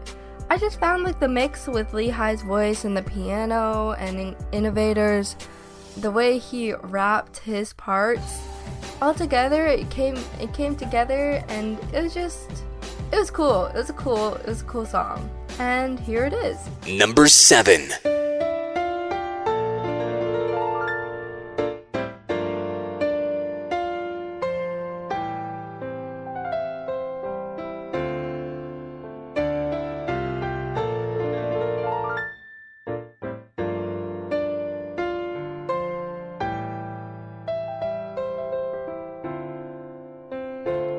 I 0.49 0.57
just 0.57 0.79
found 0.79 1.03
like 1.03 1.19
the 1.19 1.27
mix 1.27 1.65
with 1.67 1.93
Lee 1.93 2.09
Hi's 2.09 2.43
voice 2.43 2.83
and 2.83 2.95
the 2.95 3.01
piano 3.01 3.93
and 3.93 4.19
in- 4.19 4.35
innovators, 4.51 5.35
the 5.97 6.11
way 6.11 6.37
he 6.37 6.73
rapped 6.73 7.37
his 7.39 7.73
parts, 7.73 8.41
all 9.01 9.13
together 9.13 9.65
it 9.65 9.89
came 9.89 10.17
it 10.39 10.53
came 10.53 10.75
together 10.75 11.43
and 11.49 11.77
it 11.93 12.03
was 12.03 12.13
just 12.13 12.64
it 13.11 13.17
was 13.17 13.31
cool. 13.31 13.65
It 13.67 13.75
was 13.75 13.89
a 13.89 13.93
cool, 13.93 14.35
it 14.35 14.47
was 14.47 14.61
a 14.61 14.65
cool 14.65 14.85
song. 14.85 15.29
And 15.59 15.99
here 15.99 16.25
it 16.25 16.33
is. 16.33 16.57
Number 16.87 17.27
7. 17.27 17.89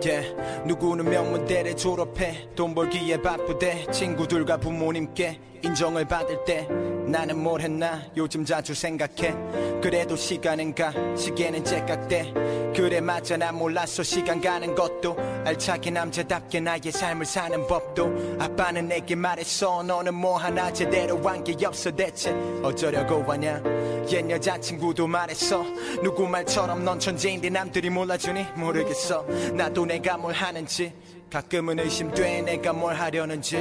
Yeah. 0.07 0.64
누구는 0.66 1.05
명문대를 1.09 1.77
졸업해 1.77 2.49
돈 2.55 2.75
벌기에 2.75 3.21
바쁘대 3.23 3.87
친구들과 3.90 4.59
부모님께 4.59 5.40
인정을 5.62 6.07
받을 6.07 6.45
때 6.45 6.69
나는 7.07 7.38
뭘 7.38 7.61
했나? 7.61 8.03
요즘 8.16 8.45
자주 8.45 8.75
생각해. 8.75 9.35
그래도 9.81 10.16
시간은 10.16 10.75
가. 10.75 10.92
시계는 11.16 11.64
째깍대. 11.64 12.33
그래 12.75 13.01
맞아. 13.01 13.37
난 13.37 13.55
몰랐어. 13.55 14.03
시간 14.03 14.40
가는 14.40 14.75
것도 14.75 15.16
알차게 15.45 15.90
남자답게 15.92 16.61
나의 16.61 16.90
삶을 16.90 17.25
사는 17.25 17.66
법도. 17.66 18.37
아빠는 18.40 18.88
내게 18.88 19.14
말했어. 19.14 19.83
너는 19.85 20.14
뭐 20.14 20.37
하나 20.37 20.73
제대로 20.73 21.19
한 21.23 21.45
게 21.45 21.55
없어. 21.64 21.90
대체 21.90 22.33
어쩌려고 22.62 23.23
하냐? 23.33 23.62
옛 24.11 24.29
여자친구도 24.29 25.07
말했어. 25.07 25.64
누구 26.03 26.27
말처럼 26.29 26.85
넌 26.85 26.99
천재인데 26.99 27.51
남들이 27.51 27.88
몰라주니? 27.88 28.47
모르겠어. 28.57 29.25
나도 29.55 29.87
내가 29.87 30.16
뭘 30.16 30.35
하는지. 30.35 30.92
가끔은 31.31 31.79
의심돼. 31.79 32.42
내가 32.42 32.73
뭘 32.73 32.95
하려는지. 32.97 33.57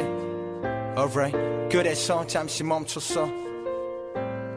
Alright 0.97 1.54
그래서 1.71 2.25
잠시 2.25 2.63
멈췄어. 2.63 3.27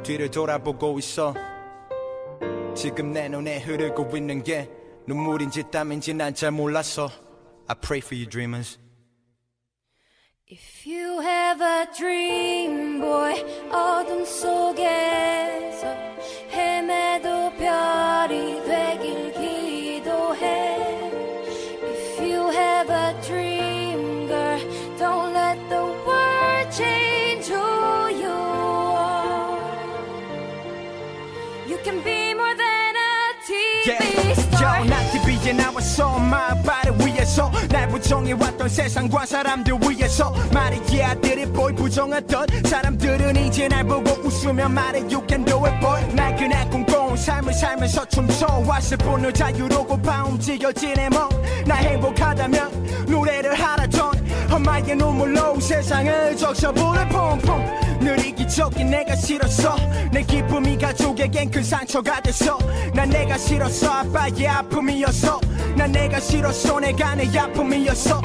뒤를 0.03 0.31
돌아보고 0.31 0.99
있어. 0.99 1.35
지금 2.75 3.13
내 3.13 3.29
눈에 3.29 3.59
흐르고 3.59 4.17
있는 4.17 4.43
게 4.43 4.71
눈물인지 5.07 5.65
땀인지 5.71 6.15
난 6.15 6.35
잘 6.35 6.51
몰랐어. 6.53 7.09
I 7.67 7.75
pray 7.81 7.99
for 8.01 8.15
you 8.15 8.27
dreamers. 8.29 8.79
If 10.51 10.87
you 10.89 11.21
have 11.21 11.61
a 11.63 11.87
dream, 11.95 13.01
boy, 13.01 13.35
어둠 13.71 14.25
속에서 14.25 15.87
헤매도 16.51 17.51
별이 17.59 18.65
되길 18.65 19.33
기 19.35 19.48
can 31.89 32.03
be 32.05 32.35
more 32.35 32.55
than 32.55 32.95
a 32.97 33.09
TV 33.47 34.33
star. 34.33 34.85
난 34.85 35.11
TV에 35.11 35.53
나왔어 35.55 36.07
엄마 36.07 36.51
아빠를 36.51 36.93
위해서 36.99 37.51
날 37.71 37.89
부정해왔던 37.89 38.69
세상과 38.69 39.25
사람들 39.25 39.79
위해서 39.89 40.35
말이야 40.53 41.11
아들이 41.11 41.47
보이 41.47 41.75
부정하던 41.75 42.47
사람들은 42.65 43.37
이제 43.37 43.69
날 43.69 43.85
보고 43.85 44.11
웃으며 44.23 44.69
말해 44.69 45.01
You 45.01 45.23
can 45.27 45.45
do 45.45 45.65
it 45.65 45.81
boy 45.81 46.03
날 46.15 46.37
그날 46.37 46.69
꿈꿔온 46.69 46.98
삶을 47.19 47.53
살면서 47.53 48.05
춤춰 48.07 48.47
왔을 48.67 48.97
뿐을 48.97 49.33
자유로고 49.33 50.01
봐 50.01 50.25
움직여지네 50.25 51.11
뭐나 51.11 51.75
행복하다면 51.75 53.07
노래를 53.09 53.55
하라던 53.55 54.13
엄마의 54.51 54.97
눈물로 54.97 55.61
세상을 55.61 56.37
적셔보를 56.37 57.09
퐁퐁 57.09 57.79
늘 58.01 58.25
이기적인 58.25 58.91
내가 58.91 59.15
싫었어. 59.17 59.77
내 60.13 60.23
기쁨이 60.23 60.79
가족에겐 60.79 61.51
큰 61.51 61.63
상처가 61.63 62.21
됐어. 62.21 62.57
난 62.95 63.11
내가 63.11 63.37
싫었어. 63.37 63.91
아빠의 63.91 64.47
아픔이었어. 64.47 65.41
난 65.77 65.93
내가 65.93 66.21
싫었어. 66.21 66.81
내가 66.81 67.15
내 67.17 67.27
아픔이었어. 67.37 68.23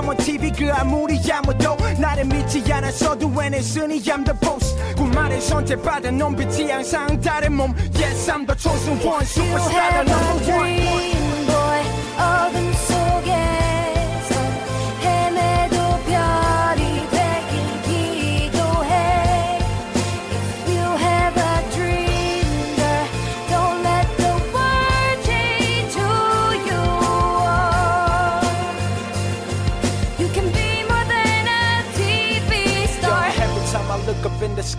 I'm 0.00 0.08
on 0.08 0.16
TV 0.16 0.50
그 0.52 0.72
아무리 0.72 1.20
아무도 1.30 1.76
나를 2.00 2.24
믿지 2.24 2.60
않았어도 2.72 3.28
sunny 3.58 4.00
I'm 4.00 4.24
the 4.24 4.38
boss 4.40 4.74
꿈만을 4.96 5.40
선택받은 5.40 6.16
눈빛이 6.16 6.70
항상 6.70 7.20
다른 7.20 7.54
몸 7.54 7.74
Yes 7.94 8.30
I'm 8.30 8.46
the 8.46 8.56
chosen 8.58 8.98
one 9.06 9.24
superstar 9.24 10.04
the 10.04 10.14
number 10.14 10.52
one 10.52 11.09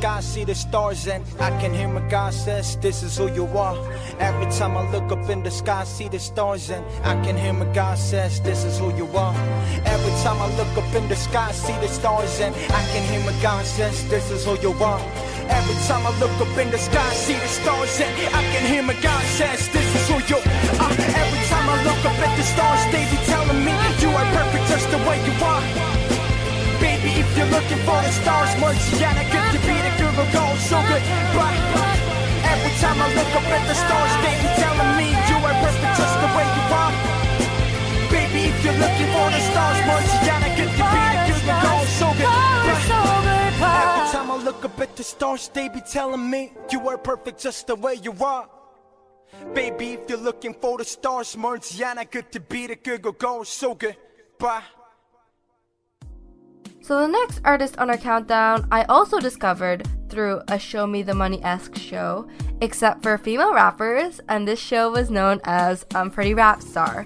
sky, 0.01 0.19
see 0.19 0.43
the 0.43 0.55
stars, 0.55 1.07
and 1.07 1.23
I 1.39 1.51
can 1.61 1.71
hear 1.75 1.87
my 1.87 2.01
God 2.09 2.33
says, 2.33 2.75
This 2.77 3.03
is 3.03 3.17
who 3.17 3.31
you 3.35 3.45
are. 3.45 3.77
Every 4.17 4.49
time 4.57 4.75
I 4.75 4.89
look 4.89 5.11
up 5.11 5.29
in 5.29 5.43
the 5.43 5.51
sky, 5.51 5.83
see 5.83 6.07
the 6.07 6.17
stars, 6.17 6.71
and 6.71 6.83
I 7.05 7.13
can 7.23 7.37
hear 7.37 7.53
my 7.53 7.71
God 7.71 7.99
says, 7.99 8.41
This 8.41 8.63
is 8.63 8.79
who 8.79 8.89
you 8.97 9.05
are. 9.15 9.35
Every 9.85 10.13
time 10.23 10.41
I 10.41 10.47
look 10.57 10.73
up 10.81 10.91
in 10.95 11.07
the 11.07 11.15
sky, 11.15 11.51
see 11.51 11.77
the 11.85 11.87
stars, 11.87 12.39
and 12.39 12.55
I 12.55 12.81
can 12.91 13.03
hear 13.11 13.21
my 13.29 13.41
God 13.43 13.63
says, 13.63 14.09
This 14.09 14.31
is 14.31 14.43
who 14.43 14.57
you 14.65 14.73
are. 14.81 15.01
Every 15.59 15.77
time 15.85 16.03
I 16.09 16.11
look 16.17 16.35
up 16.41 16.57
in 16.57 16.71
the 16.71 16.79
sky, 16.79 17.13
see 17.13 17.37
the 17.37 17.51
stars, 17.61 18.01
and 18.01 18.11
I 18.33 18.41
can 18.53 18.65
hear 18.71 18.81
my 18.81 18.97
God 19.03 19.23
says, 19.37 19.69
This 19.69 19.85
is 19.85 20.05
who 20.09 20.17
you 20.33 20.41
are. 20.81 20.93
Every 21.21 21.43
time 21.53 21.67
I 21.69 21.77
look 21.85 22.01
up 22.09 22.17
at 22.25 22.33
the 22.37 22.45
stars, 22.53 22.81
they 22.91 23.05
be 23.13 23.19
telling 23.29 23.61
me 23.67 23.75
you 24.01 24.09
are 24.09 24.29
perfect 24.33 24.65
just 24.65 24.89
the 24.89 24.97
way 25.05 25.17
you 25.29 25.35
are. 25.45 26.00
If 27.31 27.37
you're 27.37 27.47
looking 27.47 27.79
for 27.87 27.95
the 27.95 28.11
stars, 28.11 28.51
Marciana 28.59 29.23
could 29.31 29.55
you 29.55 29.61
be 29.63 29.71
the 29.71 29.91
Google 29.95 30.27
Gold 30.35 30.59
good, 30.67 31.03
But 31.31 31.97
every 32.43 32.73
time 32.83 32.99
I 32.99 33.07
look 33.15 33.31
up 33.39 33.47
at 33.55 33.63
the 33.71 33.73
stars, 33.73 34.13
they 34.19 34.35
be 34.35 34.51
telling 34.59 34.91
me 34.99 35.07
you 35.15 35.37
are 35.39 35.55
perfect 35.63 35.95
just 35.95 36.15
the 36.19 36.27
way 36.35 36.43
you 36.43 36.63
are. 36.75 36.93
Baby, 38.11 38.51
if 38.51 38.57
you're 38.65 38.75
looking 38.75 39.09
for 39.15 39.27
the 39.31 39.39
stars, 39.47 39.79
Marciana 39.87 40.49
could 40.59 40.71
you 40.75 40.87
be 40.91 41.03
the 41.07 41.23
Google 41.31 41.59
Gold 41.63 41.87
Sugar? 41.95 42.27
Every 43.63 44.07
time 44.11 44.27
I 44.29 44.41
look 44.43 44.65
up 44.65 44.79
at 44.81 44.97
the 44.97 45.03
stars, 45.03 45.47
they 45.53 45.69
be 45.69 45.79
telling 45.79 46.29
me 46.29 46.51
you 46.69 46.85
are 46.89 46.97
perfect 46.97 47.39
just 47.39 47.67
the 47.67 47.75
way 47.75 47.95
you 48.03 48.11
are. 48.19 48.49
Baby, 49.53 49.93
if 49.93 50.09
you're 50.09 50.17
looking 50.19 50.53
for 50.53 50.77
the 50.77 50.83
stars, 50.83 51.37
Marciana 51.37 52.03
could 52.03 52.25
you 52.33 52.41
be 52.41 52.67
the 52.67 52.75
Google 52.75 53.13
Gold 53.13 53.47
good, 53.79 53.95
Bye. 54.37 54.63
So 56.81 56.99
the 56.99 57.07
next 57.07 57.41
artist 57.45 57.77
on 57.77 57.89
our 57.91 57.97
countdown, 57.97 58.67
I 58.71 58.83
also 58.85 59.19
discovered 59.19 59.87
through 60.09 60.41
a 60.47 60.57
show 60.57 60.87
me 60.87 61.03
the 61.03 61.13
money 61.13 61.41
esque 61.43 61.77
show, 61.77 62.27
except 62.59 63.03
for 63.03 63.17
female 63.17 63.53
rappers, 63.53 64.19
and 64.27 64.47
this 64.47 64.59
show 64.59 64.91
was 64.91 65.11
known 65.11 65.39
as 65.43 65.85
um 65.93 66.09
Unpretty 66.09 66.35
Rap 66.35 66.61
Star. 66.61 67.05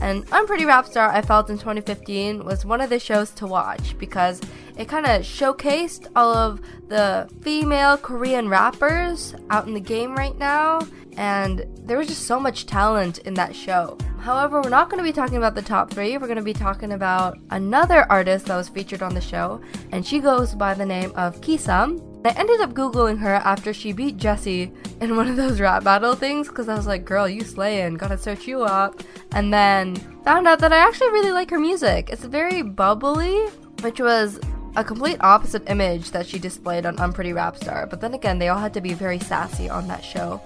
And 0.00 0.22
um 0.32 0.46
Unpretty 0.46 0.64
Rap 0.64 0.86
Star, 0.86 1.10
I 1.10 1.22
felt 1.22 1.50
in 1.50 1.58
2015, 1.58 2.44
was 2.44 2.64
one 2.64 2.80
of 2.80 2.88
the 2.88 3.00
shows 3.00 3.30
to 3.32 3.46
watch 3.46 3.98
because 3.98 4.40
it 4.76 4.88
kind 4.88 5.06
of 5.06 5.22
showcased 5.22 6.06
all 6.14 6.32
of 6.32 6.60
the 6.88 7.28
female 7.42 7.96
Korean 7.96 8.48
rappers 8.48 9.34
out 9.50 9.66
in 9.66 9.74
the 9.74 9.80
game 9.80 10.14
right 10.14 10.38
now, 10.38 10.80
and 11.16 11.64
there 11.84 11.98
was 11.98 12.08
just 12.08 12.26
so 12.26 12.38
much 12.38 12.66
talent 12.66 13.18
in 13.18 13.34
that 13.34 13.54
show. 13.54 13.96
However, 14.18 14.60
we're 14.60 14.70
not 14.70 14.90
going 14.90 14.98
to 14.98 15.08
be 15.08 15.12
talking 15.12 15.36
about 15.36 15.54
the 15.54 15.62
top 15.62 15.90
three. 15.90 16.18
We're 16.18 16.26
going 16.26 16.36
to 16.36 16.42
be 16.42 16.52
talking 16.52 16.92
about 16.92 17.38
another 17.50 18.10
artist 18.10 18.46
that 18.46 18.56
was 18.56 18.68
featured 18.68 19.02
on 19.02 19.14
the 19.14 19.20
show, 19.20 19.60
and 19.92 20.04
she 20.04 20.18
goes 20.18 20.54
by 20.54 20.74
the 20.74 20.84
name 20.84 21.12
of 21.14 21.40
Kisum. 21.40 22.02
I 22.26 22.30
ended 22.30 22.60
up 22.60 22.72
googling 22.72 23.18
her 23.18 23.34
after 23.34 23.72
she 23.72 23.92
beat 23.92 24.16
Jessi 24.16 24.74
in 25.00 25.16
one 25.16 25.28
of 25.28 25.36
those 25.36 25.60
rap 25.60 25.84
battle 25.84 26.16
things 26.16 26.48
because 26.48 26.68
I 26.68 26.74
was 26.74 26.88
like, 26.88 27.04
"Girl, 27.04 27.28
you 27.28 27.42
slaying? 27.42 27.94
Gotta 27.94 28.18
search 28.18 28.48
you 28.48 28.62
up." 28.64 29.00
And 29.30 29.54
then 29.54 29.94
found 30.24 30.48
out 30.48 30.58
that 30.58 30.72
I 30.72 30.78
actually 30.78 31.10
really 31.10 31.30
like 31.30 31.50
her 31.50 31.60
music. 31.60 32.10
It's 32.10 32.24
very 32.24 32.62
bubbly, 32.62 33.46
which 33.82 34.00
was 34.00 34.40
a 34.74 34.82
complete 34.82 35.18
opposite 35.20 35.70
image 35.70 36.10
that 36.10 36.26
she 36.26 36.40
displayed 36.40 36.84
on 36.84 36.96
Unpretty 36.98 37.32
Rap 37.32 37.56
Star. 37.58 37.86
But 37.86 38.00
then 38.00 38.12
again, 38.12 38.40
they 38.40 38.48
all 38.48 38.58
had 38.58 38.74
to 38.74 38.80
be 38.80 38.92
very 38.92 39.20
sassy 39.20 39.70
on 39.70 39.86
that 39.86 40.04
show 40.04 40.40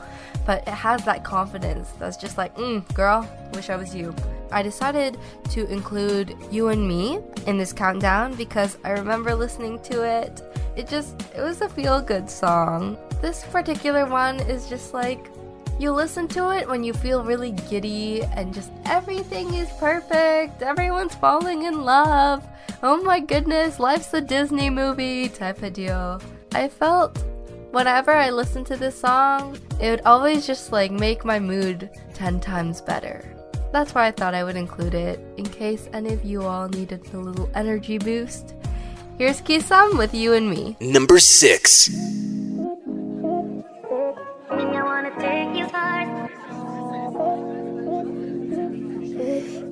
but 0.46 0.66
it 0.66 0.74
has 0.74 1.04
that 1.04 1.24
confidence 1.24 1.90
that's 1.98 2.16
just 2.16 2.38
like, 2.38 2.54
mm, 2.56 2.82
girl, 2.94 3.28
wish 3.54 3.70
I 3.70 3.76
was 3.76 3.94
you. 3.94 4.14
I 4.52 4.62
decided 4.62 5.16
to 5.50 5.70
include 5.70 6.36
You 6.50 6.68
and 6.68 6.86
Me 6.86 7.20
in 7.46 7.56
this 7.56 7.72
countdown 7.72 8.34
because 8.34 8.78
I 8.84 8.90
remember 8.90 9.34
listening 9.34 9.78
to 9.84 10.02
it. 10.02 10.42
It 10.76 10.88
just, 10.88 11.20
it 11.36 11.40
was 11.40 11.60
a 11.60 11.68
feel 11.68 12.00
good 12.00 12.28
song. 12.28 12.96
This 13.22 13.44
particular 13.44 14.06
one 14.06 14.40
is 14.40 14.68
just 14.68 14.94
like, 14.94 15.30
you 15.78 15.92
listen 15.92 16.28
to 16.28 16.50
it 16.50 16.68
when 16.68 16.84
you 16.84 16.92
feel 16.92 17.24
really 17.24 17.52
giddy 17.52 18.22
and 18.22 18.52
just 18.52 18.70
everything 18.84 19.54
is 19.54 19.70
perfect. 19.78 20.62
Everyone's 20.62 21.14
falling 21.14 21.62
in 21.62 21.84
love. 21.84 22.46
Oh 22.82 23.02
my 23.02 23.20
goodness, 23.20 23.78
life's 23.78 24.12
a 24.12 24.20
Disney 24.20 24.68
movie 24.68 25.28
type 25.28 25.62
of 25.62 25.72
deal. 25.72 26.20
I 26.52 26.68
felt 26.68 27.22
whenever 27.70 28.12
I 28.12 28.30
listen 28.30 28.64
to 28.64 28.76
this 28.76 28.98
song, 28.98 29.58
it 29.80 29.90
would 29.90 30.02
always 30.04 30.46
just 30.46 30.72
like 30.72 30.90
make 30.90 31.24
my 31.24 31.38
mood 31.38 31.90
10 32.14 32.40
times 32.40 32.80
better. 32.80 33.24
That's 33.72 33.94
why 33.94 34.08
I 34.08 34.10
thought 34.10 34.34
I 34.34 34.44
would 34.44 34.56
include 34.56 34.94
it 34.94 35.20
in 35.36 35.44
case 35.46 35.88
any 35.92 36.12
of 36.12 36.24
you 36.24 36.42
all 36.42 36.68
needed 36.68 37.06
a 37.14 37.18
little 37.18 37.48
energy 37.54 37.98
boost. 37.98 38.54
Here's 39.18 39.40
Kisum 39.40 39.96
with 39.96 40.14
You 40.14 40.34
and 40.34 40.50
Me. 40.50 40.76
Number 40.80 41.18
six. 41.18 41.88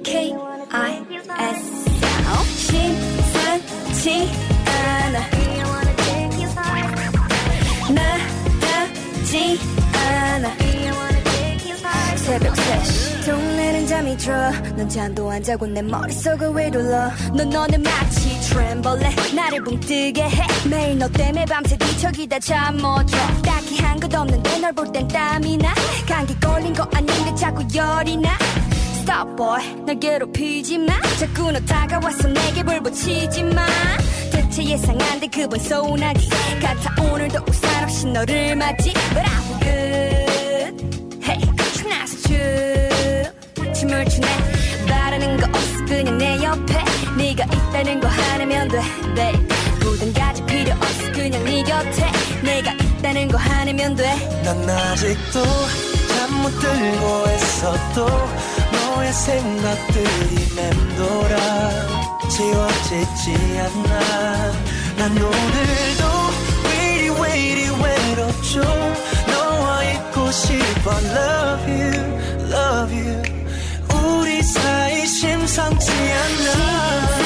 K 0.05 0.37
I 0.71 1.05
S 1.39 1.79
심 3.99 4.58
나답지 9.29 9.61
않아 9.93 10.57
새벽 12.17 12.55
3시. 12.55 13.25
동네는 13.27 13.87
잠이 13.87 14.17
들어. 14.19 14.51
넌 14.77 14.89
잠도 14.89 15.31
안 15.31 15.43
자고 15.43 15.67
내 15.67 15.81
머릿속을 15.81 16.49
휘둘러. 16.53 17.11
넌 17.35 17.49
너는 17.49 17.83
마치 17.83 18.39
트램벌레. 18.41 19.11
나를 19.35 19.65
붕 19.65 19.81
뜨게 19.81 20.23
해. 20.25 20.47
매일 20.69 20.99
너 20.99 21.09
때문에 21.09 21.45
밤새 21.47 21.77
뒤척이다 21.79 22.39
잠 22.41 22.77
못자 22.77 23.17
딱히 23.43 23.79
한 23.79 23.99
것 23.99 24.15
없는데 24.15 24.59
널 24.61 24.73
볼 24.75 24.93
땐 24.93 25.07
땀이 25.09 25.57
나. 25.59 25.75
감기 26.07 26.39
걸린 26.41 26.75
거 26.75 26.83
아닌데 26.95 27.35
자꾸 27.35 27.63
열이 27.75 28.17
나 28.19 28.31
Stop 29.09 29.37
boy. 29.37 29.63
날 29.87 29.99
괴롭히지 29.99 30.77
마. 30.77 30.93
자꾸 31.19 31.51
너 31.51 31.59
다가와서 31.61 32.29
내게 32.29 32.63
불붙이지 32.63 33.43
마. 33.45 33.67
대체 34.31 34.63
예상한 34.63 35.19
데 35.19 35.27
그번 35.29 35.59
소나기 35.59 36.29
같아 36.61 37.03
오늘도 37.03 37.43
우산 37.49 37.85
없이 37.85 38.07
너를 38.07 38.55
맞지. 38.55 38.93
But 39.15 39.27
I 39.27 39.37
feel 39.61 40.27
good. 40.75 41.25
Hey 41.25 41.41
신나서 41.73 42.19
춤. 42.29 43.73
춤을 43.73 44.05
추네. 44.11 44.27
바라는 44.87 45.39
거 45.39 45.47
없어. 45.47 45.85
그냥 45.87 46.19
내 46.19 46.43
옆에. 46.45 46.85
네가 47.17 47.45
있다는 47.45 48.01
거 48.01 48.09
하나면 48.09 48.69
돼 48.69 48.83
babe. 49.15 49.49
부담 49.81 50.13
가질 50.13 50.45
필요 50.45 50.75
없어. 50.75 51.13
그냥 51.13 51.43
네 51.45 51.63
곁에. 51.63 52.13
내가 52.43 52.73
있다는 52.73 53.29
거 53.29 53.39
하나면 53.39 53.97
돼. 53.97 54.05
난 54.45 54.69
아직도 54.69 55.43
잠 55.43 56.29
못 56.43 56.51
들고 56.61 57.25
있어도 57.37 58.07
너의 58.89 59.13
생각들이 59.13 60.55
맴돌아 60.57 61.37
지워지지 62.31 63.59
않아. 63.61 64.53
난 64.97 65.11
오늘도 65.13 66.05
왜이리 66.65 67.11
왜이리 67.11 67.69
외롭죠. 67.83 68.63
너와 69.31 69.85
있고 69.85 70.31
싶어. 70.31 70.91
Love 70.91 71.73
you, 71.73 71.93
love 72.51 72.97
you. 72.99 73.23
우리 73.95 74.43
사이 74.43 75.07
심상치 75.07 75.91
않아 75.91 77.18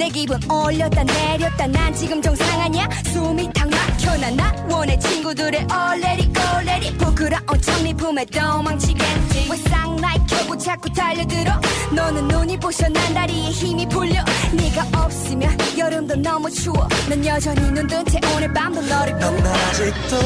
내 0.00 0.08
기분 0.08 0.40
올렸다 0.50 1.04
내렸다. 1.04 1.66
난 1.66 1.94
지금 1.94 2.22
정상 2.22 2.58
아니야 2.62 2.88
숨이 3.12 3.52
탁 3.52 3.68
막혀 3.68 4.16
난나 4.16 4.66
원해 4.70 4.98
친구들의 4.98 5.66
얼레리 5.70 6.32
꼴레리 6.32 6.96
부끄러운 6.96 7.60
척네 7.60 7.92
품에 7.92 8.24
도망치겠지. 8.24 9.48
왜 9.50 9.56
쌍라이 9.58 10.18
켜고 10.26 10.56
자꾸 10.56 10.90
달려들어. 10.90 11.52
너는 11.92 12.28
눈이 12.28 12.58
부셔 12.60 12.88
난 12.88 13.12
다리에 13.12 13.50
힘이 13.50 13.86
풀려. 13.90 14.24
네가 14.54 14.86
없으면 15.04 15.54
여름도 15.76 16.16
너무 16.16 16.50
추워. 16.50 16.88
난 17.10 17.26
여전히 17.26 17.60
눈뜬 17.70 18.02
채 18.06 18.18
오늘 18.34 18.50
밤도 18.54 18.80
너를 18.80 19.18
난 19.18 19.34
꿈꿔 19.34 19.50
아직도 19.50 20.16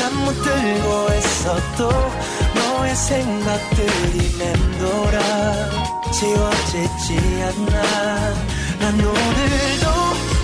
잠 0.00 0.16
못 0.24 0.32
들고 0.42 1.14
있어도 1.18 1.90
너의 2.56 2.96
생각들이 2.96 4.36
맴돌아. 4.36 5.20
지워지지 6.12 7.42
않아 7.44 8.55
난 8.78 8.94
오늘도 8.94 9.86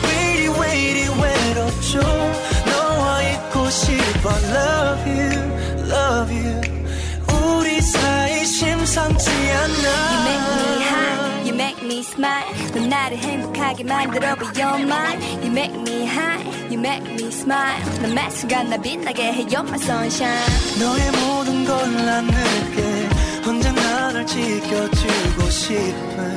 왜이리 0.09 0.49
왜이리 0.49 1.09
외롭죠 1.21 2.01
너와 2.67 3.23
있고 3.23 3.71
싶어 3.71 4.31
Love 4.53 5.11
you, 5.11 5.33
love 5.91 6.35
you 6.37 6.61
우리 7.33 7.81
사이 7.81 8.45
심상치 8.45 9.31
You 9.31 9.45
make 10.25 10.45
me 10.53 10.65
않아 10.73 10.93
high, 10.93 11.49
you 11.49 11.55
make 11.55 11.85
me 11.85 11.99
smile. 12.01 12.73
넌 12.75 12.89
나를 12.89 13.17
행복하게 13.19 13.85
만들어 13.85 14.35
봐, 14.35 14.53
you're 14.55 14.81
mine. 14.83 15.21
You 15.43 15.51
make 15.51 15.75
me 15.75 16.07
high, 16.07 16.43
you 16.71 16.79
make 16.79 17.05
me 17.13 17.29
smile. 17.29 17.83
넌 18.03 18.15
매 18.15 18.31
순간 18.31 18.69
나 18.71 18.77
빛나게 18.77 19.33
해, 19.33 19.45
you're 19.47 19.67
my 19.67 19.77
sunshine. 19.77 20.47
너의 20.81 21.11
모든 21.21 21.65
걸 21.65 22.05
나눌게 22.07 23.09
언제나 23.47 24.13
널 24.13 24.27
지켜주고 24.27 25.51
싶은 25.51 26.32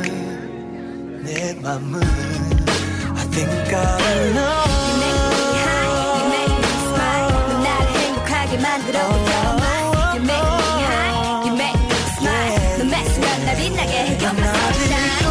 내 1.26 1.54
맘은 1.62 2.02
I 2.02 3.24
think 3.32 3.74
I 3.74 4.34
know 4.34 4.66
You 4.86 4.94
make 5.02 5.22
me 5.36 5.48
high, 5.66 5.90
you 6.18 6.26
make 6.30 6.56
me 6.56 6.72
smile. 6.86 7.32
넌 7.50 7.64
나를 7.64 7.88
행복하게 8.00 8.52
만들어 8.58 8.98
봐, 9.00 9.06
you're 9.16 9.56
mine. 9.60 9.94
You 10.16 10.22
make 10.22 10.50
me 10.54 10.74
high, 10.86 11.46
you 11.46 11.54
make 11.56 11.82
me 11.82 11.98
smile. 12.18 12.78
넌매 12.80 12.94
순간 13.14 13.46
나 13.46 13.56
빛나게 13.56 13.92
해, 13.92 14.18
you're 14.18 14.38
my 14.38 14.50
sunshine. 14.74 15.26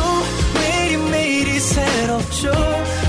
매일매일이 0.54 1.60
새롭죠 1.60 2.52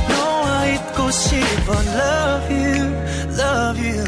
너와 0.09 0.65
있고 0.67 1.11
싶어 1.11 1.73
Love 1.73 2.55
you, 2.55 2.83
love 3.39 3.79
you 3.81 4.03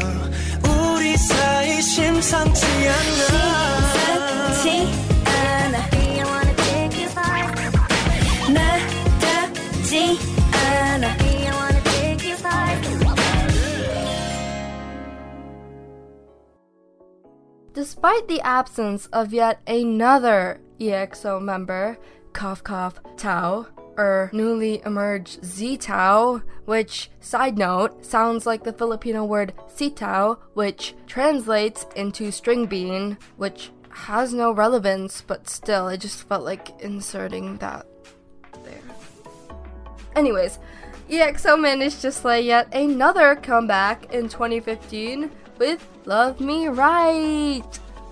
우리 0.94 1.16
사이 1.16 1.82
심상치 1.82 2.64
않아 2.66 3.77
Despite 17.78 18.26
the 18.26 18.40
absence 18.40 19.06
of 19.12 19.32
yet 19.32 19.60
another 19.68 20.60
EXO 20.80 21.40
member, 21.40 21.96
Cough 22.32 22.64
Cough 22.64 22.98
Tao, 23.16 23.68
or 23.96 24.30
newly 24.32 24.82
emerged 24.84 25.44
Z 25.44 25.76
Tao, 25.76 26.42
which, 26.64 27.08
side 27.20 27.56
note, 27.56 28.04
sounds 28.04 28.46
like 28.46 28.64
the 28.64 28.72
Filipino 28.72 29.24
word 29.24 29.52
sitaw, 29.68 30.38
which 30.54 30.96
translates 31.06 31.86
into 31.94 32.32
string 32.32 32.66
bean, 32.66 33.16
which 33.36 33.70
has 33.90 34.34
no 34.34 34.50
relevance, 34.50 35.22
but 35.24 35.48
still, 35.48 35.86
it 35.86 35.98
just 35.98 36.24
felt 36.24 36.42
like 36.42 36.80
inserting 36.80 37.58
that 37.58 37.86
there. 38.64 38.82
Anyways, 40.16 40.58
EXO 41.08 41.56
managed 41.56 42.00
to 42.00 42.10
slay 42.10 42.40
yet 42.40 42.74
another 42.74 43.36
comeback 43.36 44.12
in 44.12 44.28
2015 44.28 45.30
with 45.58 45.86
Love 46.04 46.40
Me 46.40 46.68
Right. 46.68 47.62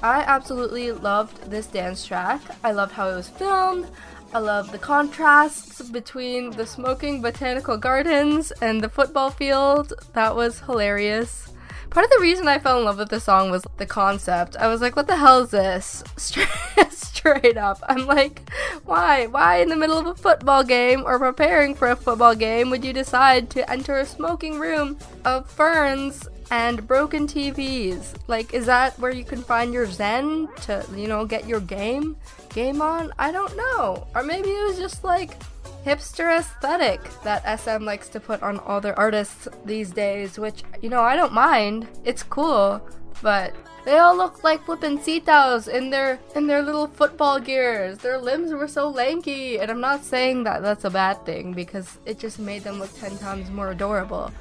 I 0.03 0.21
absolutely 0.21 0.93
loved 0.93 1.51
this 1.51 1.67
dance 1.67 2.05
track. 2.05 2.41
I 2.63 2.73
loved 2.73 2.93
how 2.93 3.09
it 3.09 3.17
was 3.17 3.29
filmed. 3.29 3.87
I 4.35 4.39
love 4.39 4.71
the 4.71 4.79
contrasts 4.79 5.81
between 5.89 6.51
the 6.51 6.67
smoking 6.67 7.23
botanical 7.23 7.77
gardens 7.77 8.51
and 8.61 8.81
the 8.81 8.89
football 8.89 9.31
field. 9.31 9.93
That 10.13 10.37
was 10.37 10.61
hilarious. 10.61 11.53
Part 11.91 12.05
of 12.05 12.11
the 12.11 12.21
reason 12.21 12.49
I 12.49 12.59
fell 12.59 12.79
in 12.79 12.85
love 12.85 12.99
with 12.99 13.09
the 13.09 13.21
song 13.21 13.51
was 13.51 13.65
the 13.79 13.87
concept. 13.87 14.57
I 14.57 14.67
was 14.67 14.81
like, 14.81 14.97
what 14.97 15.07
the 15.07 15.17
hell 15.17 15.43
is 15.43 15.51
this? 15.51 16.05
Straight, 16.17 16.49
straight 16.91 17.57
up. 17.57 17.83
I'm 17.89 18.07
like, 18.07 18.51
why? 18.85 19.27
Why 19.29 19.57
in 19.57 19.71
the 19.71 19.77
middle 19.77 19.99
of 19.99 20.07
a 20.07 20.15
football 20.15 20.63
game 20.63 21.05
or 21.07 21.19
preparing 21.19 21.75
for 21.75 21.89
a 21.89 21.97
football 21.97 22.35
game 22.35 22.69
would 22.71 22.85
you 22.85 22.93
decide 22.93 23.49
to 23.51 23.71
enter 23.71 23.97
a 23.97 24.05
smoking 24.05 24.59
room 24.59 24.99
of 25.25 25.51
ferns 25.51 26.29
and 26.51 26.87
broken 26.87 27.27
TVs? 27.27 28.15
Like, 28.27 28.55
is 28.55 28.67
that 28.67 28.99
where 28.99 29.13
you 29.13 29.25
can 29.25 29.43
find 29.43 29.73
your 29.73 29.87
zen 29.87 30.49
to, 30.63 30.85
you 30.95 31.09
know, 31.09 31.25
get 31.25 31.47
your 31.47 31.61
game 31.61 32.17
game 32.55 32.81
on? 32.83 33.13
I 33.19 33.33
don't 33.33 33.57
know. 33.57 34.07
Or 34.15 34.23
maybe 34.23 34.51
it 34.51 34.67
was 34.67 34.79
just 34.79 35.05
like 35.05 35.37
hipster 35.85 36.39
aesthetic 36.39 37.01
that 37.23 37.61
SM 37.61 37.85
likes 37.85 38.09
to 38.09 38.21
put 38.21 38.43
on 38.43 38.59
all 38.61 38.81
their 38.81 38.99
artists 38.99 39.49
these 39.65 39.91
days, 39.91 40.39
which, 40.39 40.65
you 40.83 40.89
know, 40.89 41.01
I 41.01 41.17
don't 41.17 41.33
mind. 41.33 41.87
It's 42.05 42.23
cool, 42.23 42.81
but 43.23 43.55
they 43.87 43.99
all 43.99 44.17
look 44.17 44.43
like 44.43 44.67
flipancitos 44.67 45.69
in 45.69 45.91
their 45.91 46.19
in 46.35 46.49
their 46.49 46.61
little 46.61 46.89
football 46.89 47.39
gears. 47.39 47.99
Their 47.99 48.19
limbs 48.19 48.53
were 48.53 48.67
so 48.67 48.89
lanky, 48.89 49.61
and 49.61 49.71
I'm 49.71 49.81
not 49.81 50.05
saying 50.05 50.43
that 50.43 50.61
that's 50.61 50.85
a 50.85 50.91
bad 50.91 51.25
thing 51.25 51.53
because 51.53 51.99
it 52.05 52.19
just 52.19 52.41
made 52.41 52.65
them 52.65 52.81
look 52.81 52.93
10 52.99 53.17
times 53.19 53.49
more 53.49 53.71
adorable. 53.71 54.33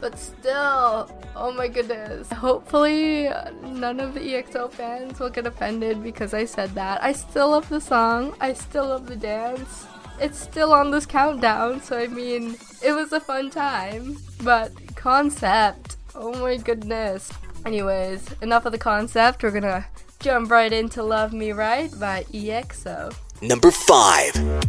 But 0.00 0.18
still, 0.18 1.10
oh 1.34 1.52
my 1.52 1.68
goodness. 1.68 2.30
Hopefully, 2.32 3.28
none 3.62 4.00
of 4.00 4.14
the 4.14 4.20
EXO 4.20 4.70
fans 4.70 5.18
will 5.18 5.30
get 5.30 5.46
offended 5.46 6.02
because 6.02 6.34
I 6.34 6.44
said 6.44 6.74
that. 6.74 7.02
I 7.02 7.12
still 7.12 7.50
love 7.50 7.68
the 7.68 7.80
song, 7.80 8.34
I 8.40 8.52
still 8.52 8.88
love 8.88 9.06
the 9.06 9.16
dance 9.16 9.86
it's 10.20 10.38
still 10.38 10.72
on 10.72 10.90
this 10.90 11.06
countdown, 11.06 11.80
so 11.80 11.96
I 11.98 12.06
mean, 12.08 12.56
it 12.82 12.92
was 12.92 13.12
a 13.12 13.20
fun 13.20 13.50
time. 13.50 14.18
But 14.42 14.72
concept, 14.96 15.96
oh 16.14 16.32
my 16.40 16.56
goodness. 16.56 17.30
Anyways, 17.64 18.34
enough 18.42 18.66
of 18.66 18.72
the 18.72 18.78
concept. 18.78 19.42
We're 19.42 19.50
gonna 19.50 19.86
jump 20.20 20.50
right 20.50 20.72
into 20.72 21.02
Love 21.02 21.32
Me 21.32 21.52
Right 21.52 21.90
by 21.98 22.24
EXO. 22.32 23.14
Number 23.42 23.70
5. 23.70 24.64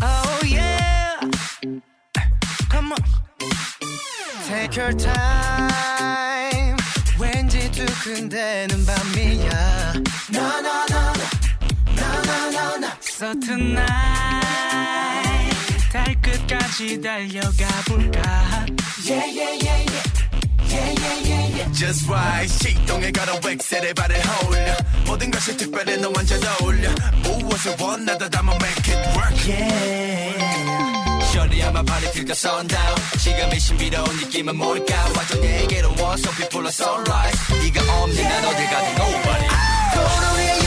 Oh 0.00 0.40
yeah. 0.46 1.07
Come 2.88 2.96
on. 2.96 3.04
Take 4.46 4.76
your 4.76 4.96
time. 4.96 6.76
왠지 7.18 7.70
두근대는 7.70 8.86
밤이야. 8.86 9.92
No 10.32 10.60
no 10.60 10.86
no 10.88 11.12
no. 11.12 11.26
No 11.96 12.08
no 12.24 12.50
no 12.50 12.76
no. 12.78 12.88
So 13.00 13.34
tonight 13.40 13.84
달 15.92 16.16
끝까지 16.22 16.98
달려가 17.02 17.66
볼까? 17.88 18.22
Yeah 19.04 19.26
yeah 19.36 19.52
yeah 19.60 19.84
yeah. 19.84 20.02
Yeah 20.70 20.92
yeah 20.92 21.28
yeah 21.28 21.56
yeah. 21.58 21.72
Just 21.74 22.08
right 22.08 22.48
시동에 22.48 23.10
걸어 23.10 23.38
웩셀의 23.40 23.92
발을 23.92 24.16
홀려 24.24 24.74
모든 25.06 25.30
것이 25.30 25.54
특별해 25.58 25.96
너 25.98 26.10
완전 26.16 26.40
어울려 26.62 26.88
무엇을 27.22 27.76
원하다 27.78 28.30
담아 28.30 28.54
make 28.54 28.94
it 28.94 29.08
work 29.14 29.36
Yeah. 29.46 30.87
A 31.40 31.84
party 31.84 32.08
till 32.12 32.24
the 32.24 32.34
sundown 32.34 32.96
지금의 33.22 33.60
신비로운 33.60 34.16
느낌은 34.16 34.56
뭘까 34.56 34.96
완전 35.16 35.38
so 36.18 36.30
people 36.32 36.66
are 36.66 36.72
sunrise 36.72 37.38
네가 37.62 38.02
없는 38.02 38.22
난 38.22 38.44
어딜 38.44 38.66
가도 38.66 38.88
nobody 39.04 40.57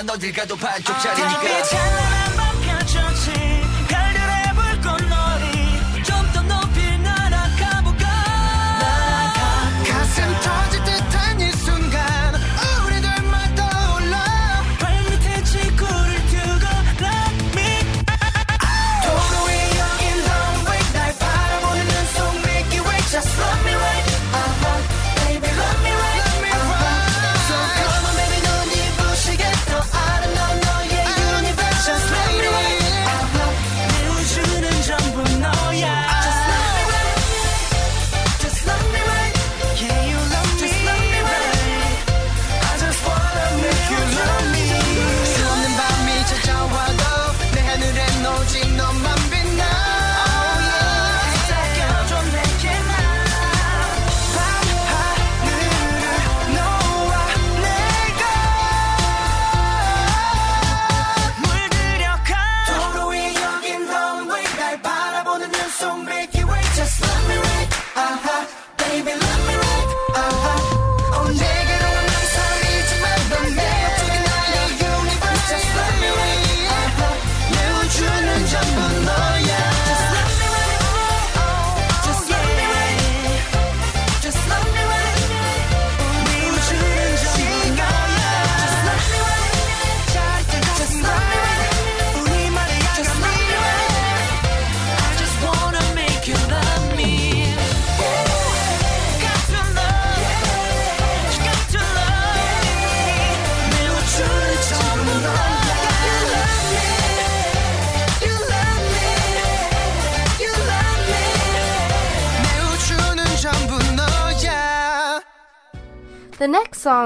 난 0.00 0.08
어딜 0.08 0.32
가도 0.32 0.56
반쪽짜리니까 0.56 2.29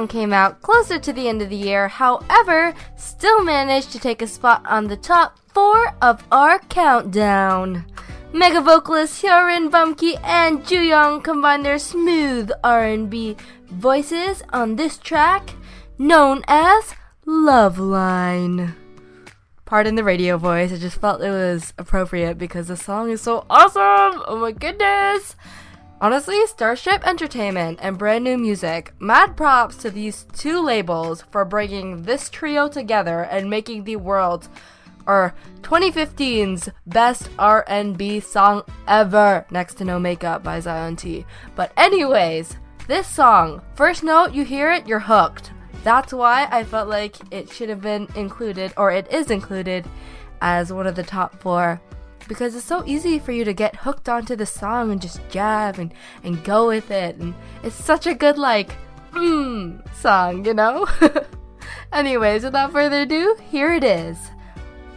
song 0.04 0.08
came 0.08 0.32
out 0.34 0.60
closer 0.60 0.98
to 0.98 1.12
the 1.12 1.28
end 1.28 1.40
of 1.40 1.48
the 1.48 1.56
year, 1.56 1.88
however, 1.88 2.74
still 2.96 3.42
managed 3.42 3.90
to 3.90 3.98
take 3.98 4.20
a 4.20 4.26
spot 4.26 4.62
on 4.66 4.86
the 4.86 4.96
top 4.96 5.38
four 5.54 5.94
of 6.02 6.22
our 6.30 6.58
countdown. 6.68 7.84
Mega 8.32 8.60
vocalists 8.60 9.22
Hyorin 9.22 9.70
Bumkey 9.70 10.20
and 10.22 10.62
Jooyoung 10.64 11.22
combine 11.22 11.62
their 11.62 11.78
smooth 11.78 12.50
R&B 12.62 13.36
voices 13.70 14.42
on 14.52 14.76
this 14.76 14.98
track 14.98 15.54
known 15.98 16.42
as 16.48 16.94
Love 17.24 17.78
Line. 17.78 18.74
Pardon 19.64 19.94
the 19.94 20.04
radio 20.04 20.36
voice, 20.36 20.70
I 20.70 20.76
just 20.76 21.00
felt 21.00 21.22
it 21.22 21.30
was 21.30 21.72
appropriate 21.78 22.36
because 22.36 22.68
the 22.68 22.76
song 22.76 23.10
is 23.10 23.22
so 23.22 23.46
awesome! 23.48 24.22
Oh 24.26 24.36
my 24.38 24.52
goodness! 24.52 25.34
Honestly, 26.04 26.46
Starship 26.46 27.06
Entertainment 27.06 27.78
and 27.80 27.96
Brand 27.96 28.24
New 28.24 28.36
Music, 28.36 28.92
mad 28.98 29.38
props 29.38 29.74
to 29.76 29.88
these 29.88 30.26
two 30.34 30.60
labels 30.60 31.24
for 31.30 31.46
bringing 31.46 32.02
this 32.02 32.28
trio 32.28 32.68
together 32.68 33.22
and 33.22 33.48
making 33.48 33.84
the 33.84 33.96
world's 33.96 34.50
or 35.06 35.34
2015's 35.62 36.68
best 36.86 37.30
R&B 37.38 38.20
song 38.20 38.64
ever, 38.86 39.46
next 39.50 39.76
to 39.76 39.86
No 39.86 39.98
Makeup 39.98 40.42
by 40.42 40.60
Zion 40.60 40.96
T. 40.96 41.24
But 41.56 41.72
anyways, 41.74 42.58
this 42.86 43.06
song, 43.08 43.62
first 43.74 44.04
note 44.04 44.34
you 44.34 44.44
hear 44.44 44.70
it, 44.70 44.86
you're 44.86 45.00
hooked. 45.00 45.52
That's 45.84 46.12
why 46.12 46.48
I 46.50 46.64
felt 46.64 46.90
like 46.90 47.16
it 47.32 47.50
should 47.50 47.70
have 47.70 47.80
been 47.80 48.08
included, 48.14 48.74
or 48.76 48.90
it 48.90 49.10
is 49.10 49.30
included, 49.30 49.88
as 50.42 50.70
one 50.70 50.86
of 50.86 50.96
the 50.96 51.02
top 51.02 51.40
four. 51.40 51.80
Because 52.28 52.54
it's 52.54 52.64
so 52.64 52.82
easy 52.86 53.18
for 53.18 53.32
you 53.32 53.44
to 53.44 53.52
get 53.52 53.76
hooked 53.76 54.08
onto 54.08 54.36
the 54.36 54.46
song 54.46 54.90
and 54.90 55.00
just 55.00 55.20
jab 55.28 55.78
and, 55.78 55.92
and 56.22 56.42
go 56.44 56.68
with 56.68 56.90
it. 56.90 57.16
And 57.16 57.34
it's 57.62 57.76
such 57.76 58.06
a 58.06 58.14
good, 58.14 58.38
like, 58.38 58.76
mmm 59.12 59.82
song, 59.94 60.44
you 60.44 60.54
know? 60.54 60.86
Anyways, 61.92 62.44
without 62.44 62.72
further 62.72 63.02
ado, 63.02 63.36
here 63.50 63.72
it 63.72 63.84
is 63.84 64.18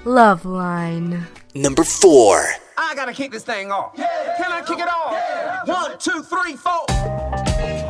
Love 0.05 0.45
Line. 0.45 1.27
Number 1.53 1.83
4. 1.83 2.45
I 2.77 2.95
gotta 2.95 3.13
kick 3.13 3.31
this 3.31 3.43
thing 3.43 3.71
off. 3.71 3.95
Can 3.95 4.51
I 4.51 4.61
kick 4.61 4.79
it 4.79 4.87
off? 4.87 5.67
One, 5.67 5.97
two, 5.97 6.21
three, 6.23 6.55
four. 6.55 7.87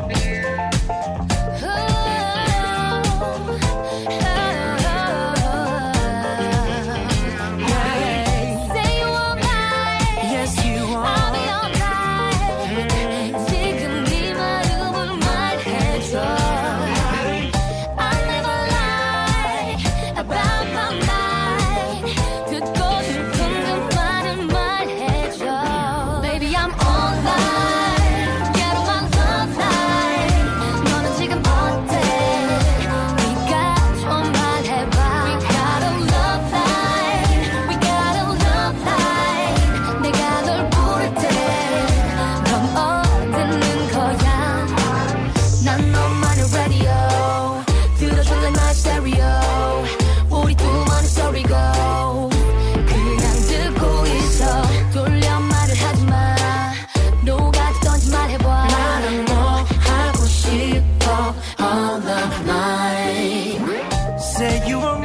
Say 64.38 64.68
you 64.68 64.78
are 64.78 64.97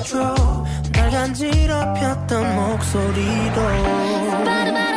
말해줘 0.00 0.64
날 0.92 1.10
간지럽혔던 1.10 2.56
목소리로 2.56 4.89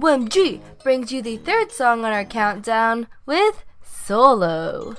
AOMG 0.00 0.60
brings 0.82 1.12
you 1.12 1.20
the 1.20 1.36
third 1.36 1.70
song 1.70 2.06
on 2.06 2.12
our 2.12 2.24
countdown 2.24 3.06
with 3.26 3.64
Solo. 3.84 4.96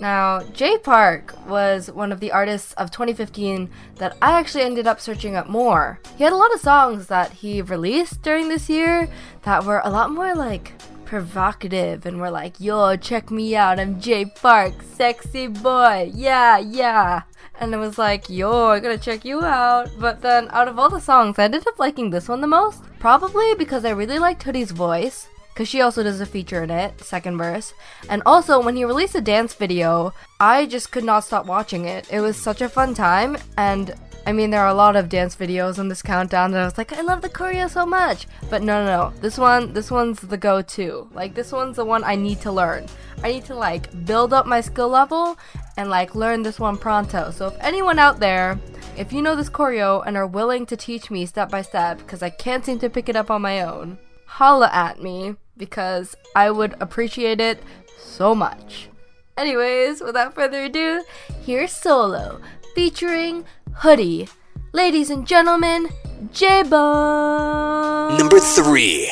Now, 0.00 0.42
Jay 0.54 0.78
Park 0.78 1.34
was 1.46 1.90
one 1.90 2.10
of 2.10 2.20
the 2.20 2.32
artists 2.32 2.72
of 2.74 2.90
2015 2.90 3.68
that 3.96 4.16
I 4.22 4.38
actually 4.38 4.64
ended 4.64 4.86
up 4.86 4.98
searching 4.98 5.36
up 5.36 5.46
more. 5.46 6.00
He 6.16 6.24
had 6.24 6.32
a 6.32 6.36
lot 6.36 6.54
of 6.54 6.60
songs 6.60 7.08
that 7.08 7.32
he 7.32 7.60
released 7.60 8.22
during 8.22 8.48
this 8.48 8.70
year 8.70 9.10
that 9.42 9.64
were 9.64 9.82
a 9.84 9.90
lot 9.90 10.10
more 10.10 10.34
like 10.34 10.72
provocative 11.04 12.06
and 12.06 12.18
were 12.18 12.30
like, 12.30 12.58
yo, 12.58 12.96
check 12.96 13.30
me 13.30 13.54
out, 13.54 13.78
I'm 13.78 14.00
Jay 14.00 14.24
Park, 14.24 14.72
sexy 14.94 15.48
boy, 15.48 16.10
yeah, 16.14 16.56
yeah. 16.56 17.22
And 17.60 17.74
it 17.74 17.76
was 17.76 17.98
like, 17.98 18.28
yo, 18.28 18.68
I 18.68 18.80
gotta 18.80 18.98
check 18.98 19.24
you 19.24 19.42
out. 19.42 19.90
But 19.98 20.22
then, 20.22 20.48
out 20.50 20.66
of 20.66 20.78
all 20.78 20.88
the 20.88 21.00
songs, 21.00 21.38
I 21.38 21.44
ended 21.44 21.66
up 21.68 21.78
liking 21.78 22.10
this 22.10 22.26
one 22.26 22.40
the 22.40 22.46
most. 22.46 22.82
Probably 22.98 23.54
because 23.54 23.84
I 23.84 23.90
really 23.90 24.18
liked 24.18 24.42
Hoody's 24.42 24.70
voice. 24.70 25.28
Because 25.52 25.68
she 25.68 25.80
also 25.80 26.02
does 26.02 26.20
a 26.20 26.26
feature 26.26 26.62
in 26.62 26.70
it, 26.70 27.00
second 27.02 27.36
verse. 27.36 27.74
And 28.08 28.22
also, 28.24 28.62
when 28.62 28.76
he 28.76 28.84
released 28.84 29.14
a 29.14 29.20
dance 29.20 29.54
video, 29.54 30.14
I 30.38 30.66
just 30.66 30.90
could 30.92 31.04
not 31.04 31.24
stop 31.24 31.46
watching 31.46 31.84
it. 31.84 32.06
It 32.10 32.20
was 32.20 32.36
such 32.36 32.60
a 32.60 32.68
fun 32.68 32.94
time, 32.94 33.36
and 33.56 33.94
I 34.26 34.32
mean, 34.32 34.50
there 34.50 34.60
are 34.60 34.68
a 34.68 34.74
lot 34.74 34.96
of 34.96 35.08
dance 35.08 35.34
videos 35.34 35.78
on 35.78 35.88
this 35.88 36.02
countdown 36.02 36.50
that 36.52 36.60
I 36.60 36.64
was 36.64 36.76
like, 36.76 36.92
I 36.92 37.00
love 37.00 37.22
the 37.22 37.28
choreo 37.28 37.70
so 37.70 37.86
much. 37.86 38.26
But 38.50 38.62
no, 38.62 38.84
no, 38.84 39.10
no. 39.10 39.20
This 39.20 39.38
one, 39.38 39.72
this 39.72 39.90
one's 39.90 40.20
the 40.20 40.36
go-to. 40.36 41.08
Like, 41.14 41.34
this 41.34 41.52
one's 41.52 41.76
the 41.76 41.84
one 41.84 42.04
I 42.04 42.16
need 42.16 42.40
to 42.42 42.52
learn. 42.52 42.86
I 43.22 43.32
need 43.32 43.44
to 43.46 43.54
like 43.54 44.04
build 44.06 44.32
up 44.32 44.46
my 44.46 44.60
skill 44.60 44.88
level 44.88 45.38
and 45.76 45.90
like 45.90 46.14
learn 46.14 46.42
this 46.42 46.60
one 46.60 46.76
pronto. 46.76 47.30
So 47.30 47.48
if 47.48 47.56
anyone 47.60 47.98
out 47.98 48.20
there, 48.20 48.58
if 48.96 49.12
you 49.12 49.22
know 49.22 49.36
this 49.36 49.50
choreo 49.50 50.02
and 50.06 50.16
are 50.16 50.26
willing 50.26 50.66
to 50.66 50.76
teach 50.76 51.10
me 51.10 51.26
step 51.26 51.50
by 51.50 51.62
step, 51.62 51.98
because 51.98 52.22
I 52.22 52.30
can't 52.30 52.64
seem 52.64 52.78
to 52.80 52.90
pick 52.90 53.08
it 53.08 53.16
up 53.16 53.30
on 53.30 53.42
my 53.42 53.62
own, 53.62 53.98
holla 54.38 54.70
at 54.72 55.02
me 55.02 55.34
because 55.56 56.16
I 56.34 56.50
would 56.50 56.74
appreciate 56.80 57.40
it 57.40 57.62
so 57.98 58.34
much. 58.34 58.88
Anyways, 59.36 60.00
without 60.00 60.34
further 60.34 60.64
ado, 60.64 61.02
here's 61.44 61.72
Solo 61.72 62.40
featuring 62.74 63.44
Hoody. 63.82 64.28
Ladies 64.72 65.10
and 65.10 65.26
gentlemen, 65.26 65.88
J 66.32 66.62
Bo! 66.62 68.16
Number 68.16 68.38
three. 68.38 69.10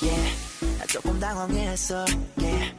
yeah. 0.00 0.48
조금 0.88 1.20
당황했어 1.20 2.06
yeah. 2.40 2.77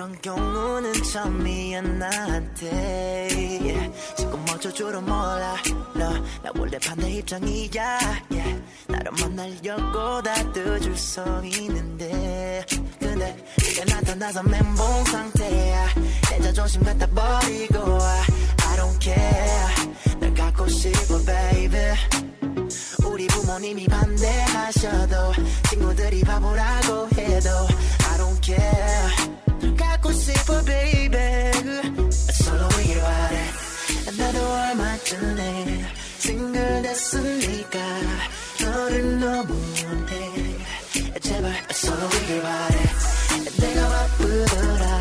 이런 0.00 0.18
경우는 0.22 0.94
처음이야 1.12 1.82
나한테, 1.82 3.28
yeah. 3.60 3.92
지금 4.16 4.42
어쩔 4.50 4.72
줄은 4.72 5.04
몰라, 5.04 5.56
no. 5.94 6.14
나 6.42 6.50
원래 6.58 6.78
반대 6.78 7.10
입장이야, 7.10 7.98
yeah. 8.30 8.62
나를 8.86 9.12
만나려고 9.20 10.22
다뜯줄 10.22 10.96
서 10.96 11.44
있는데, 11.44 12.64
근데 12.98 13.44
네가 13.62 13.94
나타나서 13.94 14.42
멘붕 14.42 15.04
상태야. 15.04 15.88
내 16.30 16.40
자존심 16.40 16.82
갖다 16.82 17.06
버리고 17.08 17.92
와. 17.98 18.22
I 18.68 18.76
don't 18.78 18.98
care. 19.02 20.18
널 20.18 20.32
갖고 20.32 20.66
싶어, 20.66 21.18
baby. 21.26 21.94
우리 23.04 23.26
부모님이 23.26 23.84
반대하셔도 23.84 25.34
친구들이 25.68 26.22
바보라고 26.22 27.06
해도 27.18 27.50
I 28.08 28.16
don't 28.16 28.42
care 28.42 29.49
갖고 30.19 30.19
싶어 30.19 30.61
baby 30.65 31.51
솔로이길 32.11 33.01
바래 33.01 33.37
나도 34.17 34.39
얼마 34.39 34.97
전에 34.97 35.85
싱글 36.19 36.81
됐으니까 36.81 37.79
너를 38.61 39.19
너무 39.19 39.53
원해 39.85 41.19
제발 41.21 41.53
솔로이길 41.71 42.41
바래 42.41 42.75
내가 43.59 43.89
바쁘더라 43.89 44.98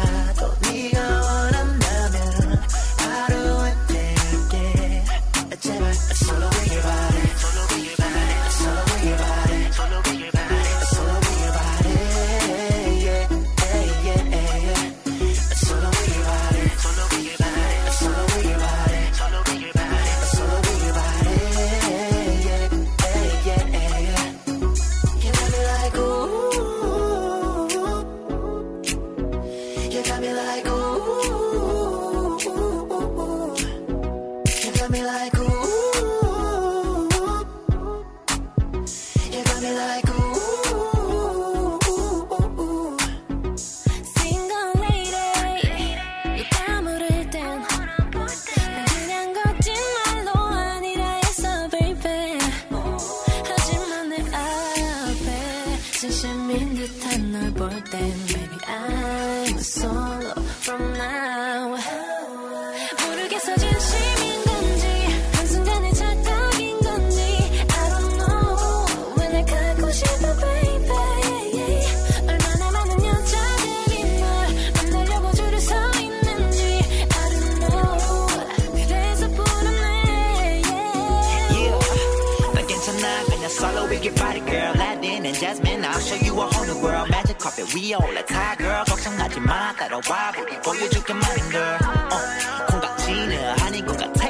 all 87.61 88.13
let 88.13 88.25
tie 88.27 88.55
girl 88.57 88.83
걱정하지 88.85 89.39
마 89.41 89.73
따라와 89.75 90.31
우리 90.41 90.59
보여줄게 90.61 91.13
많은 91.13 91.49
girl 91.49 91.77
어, 91.83 92.65
콩깍지는 92.67 93.59
아닌 93.61 93.85
것 93.85 93.97
같아 93.97 94.27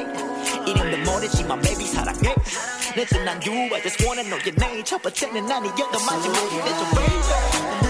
이름도 0.66 1.10
모르지만 1.10 1.58
maybe 1.58 1.86
사랑해 1.86 2.34
늦은 2.96 3.24
난 3.24 3.40
you 3.46 3.72
I 3.72 3.82
just 3.82 4.02
wanna 4.04 4.24
know 4.24 4.40
your 4.44 4.84
첫 4.84 5.00
번째는 5.02 5.50
아니어도 5.50 5.98
마지막이 6.00 6.62
되죠 6.62 6.84
baby 6.94 7.89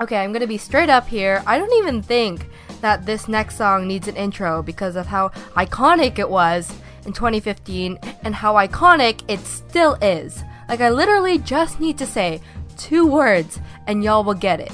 Okay, 0.00 0.18
I'm 0.18 0.32
gonna 0.32 0.46
be 0.46 0.58
straight 0.58 0.90
up 0.90 1.08
here. 1.08 1.42
I 1.46 1.58
don't 1.58 1.72
even 1.78 2.02
think 2.02 2.48
that 2.80 3.04
this 3.04 3.26
next 3.26 3.56
song 3.56 3.88
needs 3.88 4.06
an 4.06 4.16
intro 4.16 4.62
because 4.62 4.94
of 4.94 5.06
how 5.06 5.30
iconic 5.56 6.18
it 6.18 6.30
was 6.30 6.72
in 7.04 7.12
2015 7.12 7.98
and 8.22 8.34
how 8.34 8.54
iconic 8.54 9.22
it 9.26 9.40
still 9.40 9.94
is. 10.00 10.44
Like, 10.68 10.80
I 10.80 10.90
literally 10.90 11.38
just 11.38 11.80
need 11.80 11.98
to 11.98 12.06
say 12.06 12.40
two 12.76 13.06
words 13.06 13.58
and 13.88 14.04
y'all 14.04 14.22
will 14.22 14.34
get 14.34 14.60
it. 14.60 14.72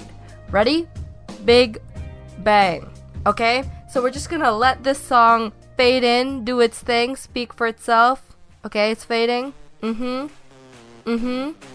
Ready? 0.50 0.86
Big 1.44 1.80
Bang. 2.40 2.90
Okay? 3.26 3.64
So 3.88 4.02
we're 4.02 4.10
just 4.10 4.28
gonna 4.28 4.52
let 4.52 4.84
this 4.84 4.98
song 4.98 5.52
fade 5.76 6.04
in, 6.04 6.44
do 6.44 6.60
its 6.60 6.80
thing, 6.80 7.16
speak 7.16 7.54
for 7.54 7.66
itself. 7.66 8.36
Okay, 8.64 8.90
it's 8.90 9.04
fading. 9.04 9.54
Mm 9.82 9.96
hmm. 9.96 11.10
Mm 11.10 11.20
hmm. 11.20 11.73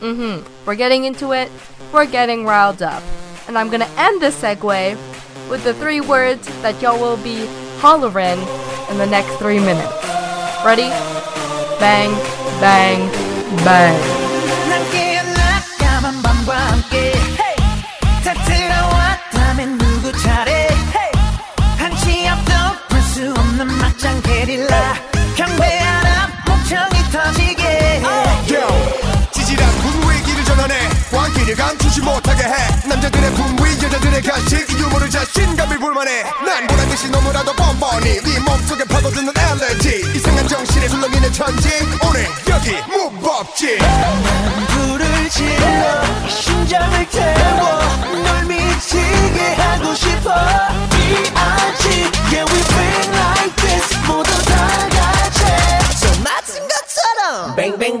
Mm-hmm. 0.00 0.66
We're 0.66 0.74
getting 0.74 1.04
into 1.04 1.32
it. 1.32 1.50
We're 1.92 2.06
getting 2.06 2.44
riled 2.44 2.82
up. 2.82 3.02
And 3.48 3.56
I'm 3.56 3.70
gonna 3.70 3.90
end 3.96 4.20
this 4.20 4.40
segue 4.40 4.96
with 5.48 5.64
the 5.64 5.74
three 5.74 6.00
words 6.00 6.46
that 6.62 6.80
y'all 6.82 6.98
will 6.98 7.22
be 7.22 7.46
hollering 7.78 8.40
in 8.90 8.98
the 8.98 9.06
next 9.06 9.36
three 9.36 9.60
minutes. 9.60 9.92
Ready? 10.64 10.88
Bang, 11.78 12.10
bang, 12.60 13.26
Bang. 13.64 14.25
남자들의 32.88 33.32
분위 33.32 33.70
여자들의 33.82 34.22
이 34.22 34.80
유머를 34.80 35.10
자신감이 35.10 35.76
불만해. 35.78 36.22
난 36.44 36.66
보란듯이 36.66 37.10
너무나도 37.10 37.52
뻔뻔히 37.54 38.20
네 38.22 38.40
몸속에 38.40 38.84
파고드는 38.84 39.32
엘레지 39.36 40.12
이상한 40.14 40.46
정신에 40.46 40.88
술렁이는 40.88 41.32
천지. 41.32 41.68
오늘 42.06 42.26
여기 42.48 42.76
무법지. 42.90 43.78
불을 44.68 45.30
질러 45.30 46.02
이 46.26 46.30
심장을 46.30 47.08
태워 47.10 47.80
널 48.22 48.44
미치게 48.44 49.54
하고 49.54 49.94
싶어. 49.94 50.30
B.I.G. 50.90 51.88
Yeah 52.32 52.52
we 52.52 52.62
been 52.62 53.14
like 53.14 53.56
this 53.56 53.96
모두 54.06 54.30
다 54.44 54.68
같이. 54.88 55.96
손 55.96 56.22
맞은 56.22 56.68
것처럼. 56.68 57.56
Bang 57.56 58.00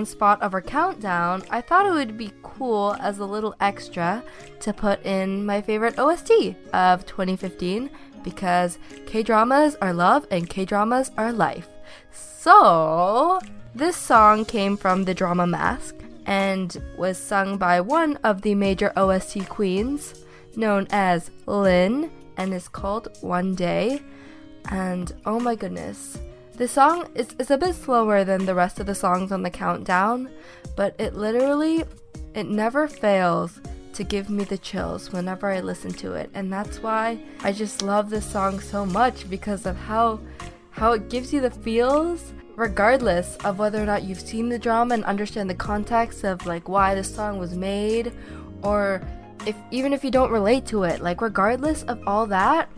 one 0.00 0.06
spot 0.06 0.40
of 0.40 0.54
our 0.54 0.62
countdown, 0.62 1.42
I 1.50 1.60
thought 1.60 1.84
it 1.84 1.92
would 1.92 2.16
be 2.16 2.32
cool 2.42 2.96
as 3.00 3.18
a 3.18 3.26
little 3.26 3.54
extra 3.60 4.24
to 4.60 4.72
put 4.72 5.04
in 5.04 5.44
my 5.44 5.60
favorite 5.60 5.98
OST 5.98 6.56
of 6.72 7.04
2015 7.04 7.90
because 8.24 8.78
K 9.04 9.22
dramas 9.22 9.76
are 9.82 9.92
love 9.92 10.26
and 10.30 10.48
K 10.48 10.64
dramas 10.64 11.10
are 11.18 11.34
life. 11.34 11.68
So 12.10 13.40
this 13.74 13.94
song 13.94 14.46
came 14.46 14.78
from 14.78 15.04
the 15.04 15.12
drama 15.12 15.46
Mask 15.46 15.94
and 16.24 16.82
was 16.96 17.18
sung 17.18 17.58
by 17.58 17.82
one 17.82 18.16
of 18.24 18.40
the 18.40 18.54
major 18.54 18.94
OST 18.96 19.50
queens 19.50 20.14
known 20.56 20.86
as 20.88 21.30
Lyn 21.44 22.10
and 22.38 22.54
is 22.54 22.68
called 22.68 23.18
One 23.20 23.54
Day. 23.54 24.00
And 24.70 25.12
oh 25.26 25.38
my 25.38 25.54
goodness, 25.56 26.18
the 26.60 26.68
song 26.68 27.08
is, 27.14 27.34
is 27.38 27.50
a 27.50 27.56
bit 27.56 27.74
slower 27.74 28.22
than 28.22 28.44
the 28.44 28.54
rest 28.54 28.80
of 28.80 28.84
the 28.84 28.94
songs 28.94 29.32
on 29.32 29.42
the 29.42 29.48
countdown, 29.48 30.28
but 30.76 30.94
it 30.98 31.14
literally 31.14 31.84
it 32.34 32.44
never 32.44 32.86
fails 32.86 33.58
to 33.94 34.04
give 34.04 34.28
me 34.28 34.44
the 34.44 34.58
chills 34.58 35.10
whenever 35.10 35.50
I 35.50 35.60
listen 35.60 35.90
to 35.94 36.12
it. 36.12 36.28
And 36.34 36.52
that's 36.52 36.82
why 36.82 37.18
I 37.42 37.52
just 37.52 37.80
love 37.80 38.10
this 38.10 38.30
song 38.30 38.60
so 38.60 38.84
much 38.84 39.28
because 39.30 39.64
of 39.64 39.74
how 39.74 40.20
how 40.68 40.92
it 40.92 41.08
gives 41.08 41.32
you 41.32 41.40
the 41.40 41.50
feels 41.50 42.34
regardless 42.56 43.36
of 43.38 43.58
whether 43.58 43.82
or 43.82 43.86
not 43.86 44.02
you've 44.02 44.20
seen 44.20 44.50
the 44.50 44.58
drama 44.58 44.92
and 44.92 45.04
understand 45.06 45.48
the 45.48 45.54
context 45.54 46.24
of 46.24 46.44
like 46.44 46.68
why 46.68 46.94
the 46.94 47.02
song 47.02 47.38
was 47.38 47.54
made 47.54 48.12
or 48.62 49.00
if 49.46 49.56
even 49.70 49.94
if 49.94 50.04
you 50.04 50.10
don't 50.10 50.30
relate 50.30 50.66
to 50.66 50.82
it 50.82 51.00
like 51.00 51.22
regardless 51.22 51.84
of 51.84 52.06
all 52.06 52.26
that 52.26 52.68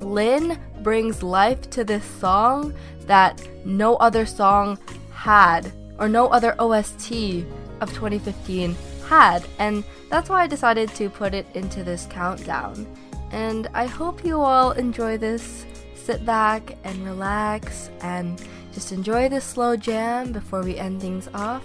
Lyn 0.00 0.58
brings 0.82 1.22
life 1.22 1.68
to 1.70 1.84
this 1.84 2.04
song 2.04 2.72
that 3.08 3.42
no 3.64 3.96
other 3.96 4.24
song 4.24 4.78
had, 5.12 5.72
or 5.98 6.08
no 6.08 6.28
other 6.28 6.54
OST 6.60 7.44
of 7.80 7.92
2015 7.92 8.76
had, 9.08 9.44
and 9.58 9.82
that's 10.08 10.30
why 10.30 10.42
I 10.42 10.46
decided 10.46 10.94
to 10.94 11.10
put 11.10 11.34
it 11.34 11.46
into 11.54 11.82
this 11.82 12.06
countdown. 12.08 12.86
And 13.30 13.68
I 13.74 13.86
hope 13.86 14.24
you 14.24 14.40
all 14.40 14.72
enjoy 14.72 15.18
this. 15.18 15.66
Sit 15.94 16.24
back 16.24 16.76
and 16.84 17.04
relax 17.04 17.90
and 18.00 18.40
just 18.72 18.92
enjoy 18.92 19.28
this 19.28 19.44
slow 19.44 19.76
jam 19.76 20.32
before 20.32 20.62
we 20.62 20.76
end 20.78 21.00
things 21.00 21.28
off. 21.34 21.64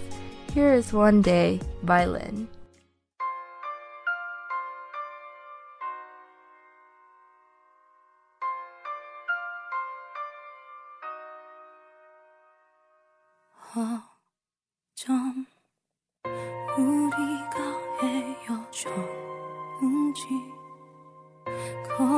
Here 0.52 0.74
is 0.74 0.92
One 0.92 1.22
Day 1.22 1.60
by 1.82 2.04
Lyn. 2.04 2.48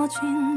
君 0.09 0.56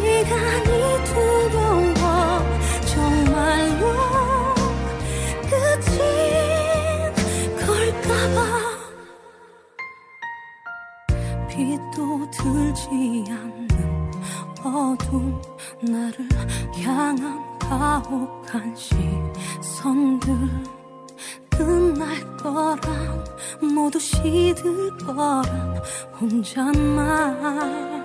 시간이 0.00 1.04
두려워. 1.04 2.02
정말로 2.86 3.84
끝인 5.50 5.98
걸까봐. 7.58 8.38
빛도 11.48 12.30
들지 12.30 12.88
않는 13.28 13.68
어둠 14.64 15.40
나를 15.82 16.16
향한 16.82 17.58
가혹한 17.58 18.74
시선들. 18.74 20.34
끝날 21.50 22.36
거란 22.38 23.24
모두 23.60 23.98
시들 23.98 24.96
거란 24.96 25.76
혼잣말 26.18 28.00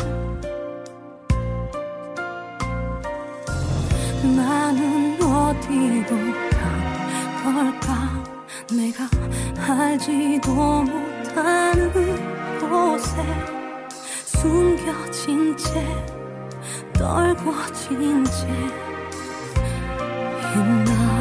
나는 4.25 5.21
어디로 5.21 6.15
간 6.51 7.43
걸까? 7.43 8.23
내가 8.71 9.07
알지도 9.71 10.83
못하는 10.83 11.91
곳에 12.59 13.15
숨겨진 14.25 15.55
채 15.55 15.85
떨궈진 16.93 18.25
채 18.25 18.47
있나 20.55 21.14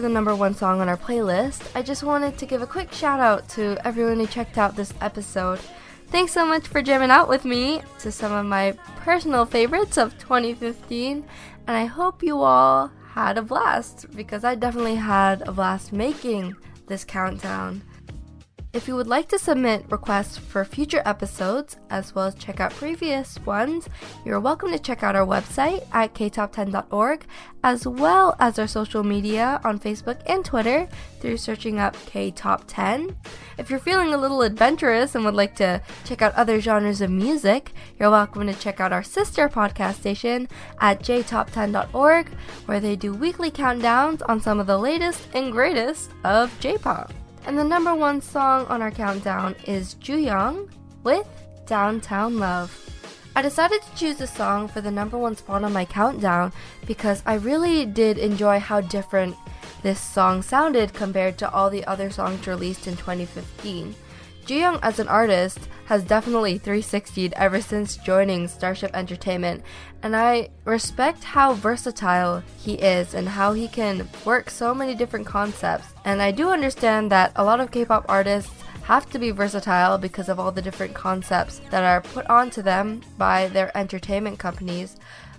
the 0.00 0.08
number 0.08 0.34
one 0.34 0.54
song 0.54 0.80
on 0.80 0.88
our 0.88 0.96
playlist, 0.96 1.70
I 1.74 1.82
just 1.82 2.02
wanted 2.02 2.38
to 2.38 2.46
give 2.46 2.62
a 2.62 2.66
quick 2.66 2.92
shout 2.92 3.20
out 3.20 3.48
to 3.50 3.76
everyone 3.86 4.18
who 4.18 4.26
checked 4.26 4.58
out 4.58 4.74
this 4.74 4.94
episode. 5.00 5.60
Thanks 6.08 6.32
so 6.32 6.44
much 6.44 6.66
for 6.66 6.82
jamming 6.82 7.10
out 7.10 7.28
with 7.28 7.44
me 7.44 7.82
to 8.00 8.10
some 8.10 8.32
of 8.32 8.46
my 8.46 8.72
personal 8.96 9.46
favorites 9.46 9.96
of 9.96 10.18
2015, 10.18 11.24
and 11.66 11.76
I 11.76 11.84
hope 11.84 12.22
you 12.22 12.40
all 12.40 12.90
had 13.12 13.38
a 13.38 13.42
blast 13.42 14.06
because 14.16 14.42
I 14.42 14.54
definitely 14.54 14.96
had 14.96 15.42
a 15.46 15.52
blast 15.52 15.92
making 15.92 16.56
this 16.86 17.04
countdown. 17.04 17.82
If 18.72 18.86
you 18.86 18.94
would 18.94 19.08
like 19.08 19.28
to 19.30 19.38
submit 19.38 19.90
requests 19.90 20.38
for 20.38 20.64
future 20.64 21.02
episodes, 21.04 21.76
as 21.90 22.14
well 22.14 22.26
as 22.26 22.36
check 22.36 22.60
out 22.60 22.70
previous 22.70 23.36
ones, 23.40 23.88
you're 24.24 24.38
welcome 24.38 24.70
to 24.70 24.78
check 24.78 25.02
out 25.02 25.16
our 25.16 25.26
website 25.26 25.84
at 25.92 26.14
ktop10.org, 26.14 27.26
as 27.64 27.84
well 27.84 28.36
as 28.38 28.60
our 28.60 28.68
social 28.68 29.02
media 29.02 29.60
on 29.64 29.80
Facebook 29.80 30.20
and 30.26 30.44
Twitter 30.44 30.88
through 31.18 31.38
searching 31.38 31.80
up 31.80 31.96
ktop10. 31.96 33.16
If 33.58 33.70
you're 33.70 33.80
feeling 33.80 34.14
a 34.14 34.18
little 34.18 34.42
adventurous 34.42 35.16
and 35.16 35.24
would 35.24 35.34
like 35.34 35.56
to 35.56 35.82
check 36.04 36.22
out 36.22 36.34
other 36.36 36.60
genres 36.60 37.00
of 37.00 37.10
music, 37.10 37.72
you're 37.98 38.08
welcome 38.08 38.46
to 38.46 38.54
check 38.54 38.78
out 38.78 38.92
our 38.92 39.02
sister 39.02 39.48
podcast 39.48 39.94
station 39.94 40.46
at 40.78 41.02
jtop10.org, 41.02 42.28
where 42.66 42.78
they 42.78 42.94
do 42.94 43.14
weekly 43.14 43.50
countdowns 43.50 44.22
on 44.28 44.40
some 44.40 44.60
of 44.60 44.68
the 44.68 44.78
latest 44.78 45.26
and 45.34 45.50
greatest 45.50 46.12
of 46.22 46.56
J-pop. 46.60 47.12
And 47.46 47.58
the 47.58 47.64
number 47.64 47.94
one 47.94 48.20
song 48.20 48.66
on 48.66 48.82
our 48.82 48.90
countdown 48.90 49.56
is 49.66 49.94
Jooyoung 49.96 50.70
with 51.02 51.26
Downtown 51.66 52.38
Love. 52.38 52.76
I 53.34 53.42
decided 53.42 53.80
to 53.82 53.96
choose 53.96 54.18
this 54.18 54.32
song 54.32 54.68
for 54.68 54.80
the 54.80 54.90
number 54.90 55.16
one 55.16 55.36
spot 55.36 55.64
on 55.64 55.72
my 55.72 55.84
countdown 55.84 56.52
because 56.86 57.22
I 57.24 57.34
really 57.34 57.86
did 57.86 58.18
enjoy 58.18 58.58
how 58.58 58.80
different 58.80 59.36
this 59.82 60.00
song 60.00 60.42
sounded 60.42 60.92
compared 60.92 61.38
to 61.38 61.50
all 61.50 61.70
the 61.70 61.84
other 61.86 62.10
songs 62.10 62.46
released 62.46 62.86
in 62.86 62.96
2015. 62.96 63.94
Jooyoung 64.50 64.80
as 64.82 64.98
an 64.98 65.06
artist 65.06 65.60
has 65.84 66.02
definitely 66.02 66.58
360'd 66.58 67.32
ever 67.34 67.60
since 67.60 67.96
joining 67.96 68.48
Starship 68.48 68.90
Entertainment, 68.94 69.62
and 70.02 70.16
I 70.16 70.48
respect 70.64 71.22
how 71.22 71.54
versatile 71.54 72.42
he 72.58 72.74
is 72.74 73.14
and 73.14 73.28
how 73.28 73.52
he 73.52 73.68
can 73.68 74.08
work 74.24 74.50
so 74.50 74.74
many 74.74 74.96
different 74.96 75.24
concepts. 75.24 75.94
And 76.04 76.20
I 76.20 76.32
do 76.32 76.48
understand 76.48 77.12
that 77.12 77.30
a 77.36 77.44
lot 77.44 77.60
of 77.60 77.70
K-pop 77.70 78.06
artists 78.08 78.52
have 78.82 79.08
to 79.10 79.20
be 79.20 79.30
versatile 79.30 79.98
because 79.98 80.28
of 80.28 80.40
all 80.40 80.50
the 80.50 80.62
different 80.62 80.94
concepts 80.94 81.60
that 81.70 81.84
are 81.84 82.00
put 82.00 82.26
onto 82.26 82.60
them 82.60 83.02
by 83.18 83.46
their 83.50 83.70
entertainment 83.78 84.40
companies. 84.40 84.96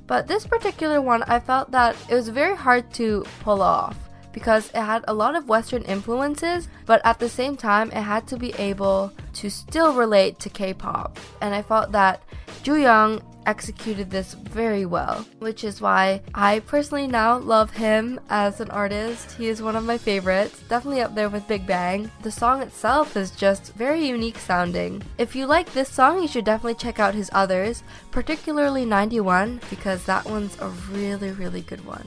But 0.07 0.29
this 0.29 0.47
particular 0.47 1.01
one, 1.01 1.23
I 1.23 1.41
felt 1.41 1.69
that 1.71 1.97
it 2.09 2.15
was 2.15 2.29
very 2.29 2.55
hard 2.55 2.93
to 2.93 3.25
pull 3.41 3.61
off 3.61 3.97
because 4.33 4.69
it 4.69 4.75
had 4.75 5.03
a 5.07 5.13
lot 5.13 5.35
of 5.35 5.49
Western 5.49 5.83
influences, 5.83 6.67
but 6.85 7.01
at 7.05 7.19
the 7.19 7.29
same 7.29 7.55
time, 7.57 7.89
it 7.91 8.01
had 8.01 8.27
to 8.27 8.37
be 8.37 8.53
able 8.53 9.11
to 9.33 9.49
still 9.49 9.93
relate 9.93 10.39
to 10.39 10.49
K 10.49 10.73
pop. 10.73 11.19
And 11.41 11.53
I 11.53 11.61
felt 11.61 11.91
that 11.91 12.21
Jooyoung 12.63 13.21
executed 13.45 14.09
this 14.09 14.33
very 14.33 14.85
well, 14.85 15.25
which 15.39 15.63
is 15.63 15.81
why 15.81 16.21
I 16.33 16.59
personally 16.59 17.07
now 17.07 17.37
love 17.39 17.71
him 17.71 18.19
as 18.29 18.59
an 18.59 18.69
artist. 18.69 19.31
He 19.31 19.47
is 19.47 19.61
one 19.61 19.75
of 19.75 19.83
my 19.83 19.97
favorites, 19.97 20.61
definitely 20.69 21.01
up 21.01 21.15
there 21.15 21.29
with 21.29 21.47
Big 21.47 21.65
Bang. 21.65 22.11
The 22.21 22.31
song 22.31 22.61
itself 22.61 23.17
is 23.17 23.31
just 23.31 23.73
very 23.73 24.05
unique 24.05 24.37
sounding. 24.37 25.01
If 25.17 25.35
you 25.35 25.45
like 25.47 25.73
this 25.73 25.89
song, 25.89 26.21
you 26.21 26.27
should 26.27 26.45
definitely 26.45 26.75
check 26.75 26.99
out 26.99 27.15
his 27.15 27.31
others, 27.33 27.83
particularly 28.11 28.85
91, 28.85 29.61
because 29.69 30.05
that 30.05 30.25
one's 30.25 30.59
a 30.59 30.69
really, 30.91 31.31
really 31.31 31.61
good 31.61 31.83
one. 31.85 32.05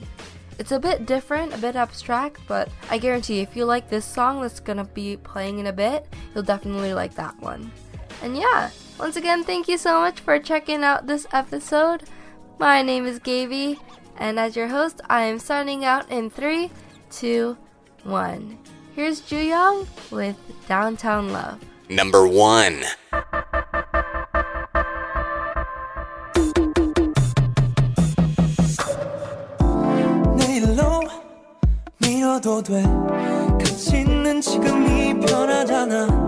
It's 0.59 0.73
a 0.73 0.79
bit 0.79 1.05
different, 1.05 1.53
a 1.53 1.59
bit 1.59 1.75
abstract, 1.75 2.41
but 2.47 2.69
I 2.91 2.99
guarantee 2.99 3.41
if 3.41 3.57
you 3.57 3.65
like 3.65 3.89
this 3.89 4.05
song 4.05 4.41
that's 4.41 4.61
gonna 4.61 4.85
be 4.85 5.17
playing 5.17 5.59
in 5.59 5.67
a 5.67 5.73
bit, 5.73 6.07
you'll 6.35 6.45
definitely 6.45 6.95
like 6.95 7.15
that 7.15 7.39
one. 7.41 7.73
And 8.23 8.37
yeah, 8.37 8.71
once 8.99 9.17
again, 9.17 9.43
thank 9.43 9.69
you 9.69 9.77
so 9.77 10.01
much 10.01 10.21
for 10.21 10.39
checking 10.39 10.85
out 10.85 11.07
this 11.07 11.27
episode. 11.33 12.05
My 12.59 12.83
name 12.83 13.05
is 13.05 13.19
Gaby, 13.19 13.79
and 14.17 14.39
as 14.39 14.55
your 14.55 14.69
host, 14.69 15.01
I 15.11 15.23
am 15.23 15.41
signing 15.41 15.85
out 15.85 16.09
in 16.11 16.31
3, 16.31 16.71
2, 17.11 17.57
1. 18.05 18.59
Here's 18.95 19.23
Jooyoung 19.23 19.89
with 20.13 20.37
Downtown 20.69 21.33
Love. 21.33 21.65
Number 21.89 22.29
1. 22.29 22.85
돼. 32.63 32.83
같이 33.59 33.99
있는 34.01 34.41
지금이 34.41 35.21
편하잖아. 35.21 36.25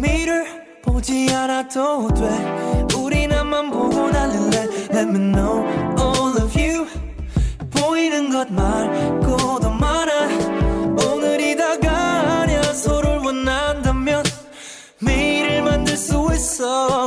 meter 0.00 0.44
보지 0.82 1.32
않아도 1.34 2.08
돼. 2.14 2.86
우린 2.96 3.32
앞만 3.32 3.70
보고 3.70 4.10
달릴래. 4.10 4.68
Let 4.90 5.08
me 5.08 5.18
know 5.18 5.64
all 5.98 6.36
of 6.42 6.58
you. 6.58 6.86
보이는 7.70 8.30
것 8.30 8.50
말고 8.52 9.60
더 9.60 9.70
많아. 9.70 10.28
오늘이 11.06 11.56
다가 11.56 12.40
아니야 12.40 12.62
서로를 12.62 13.18
원한다면 13.18 14.24
매일을 15.00 15.62
만들 15.62 15.96
수 15.96 16.28
있어 16.32 16.99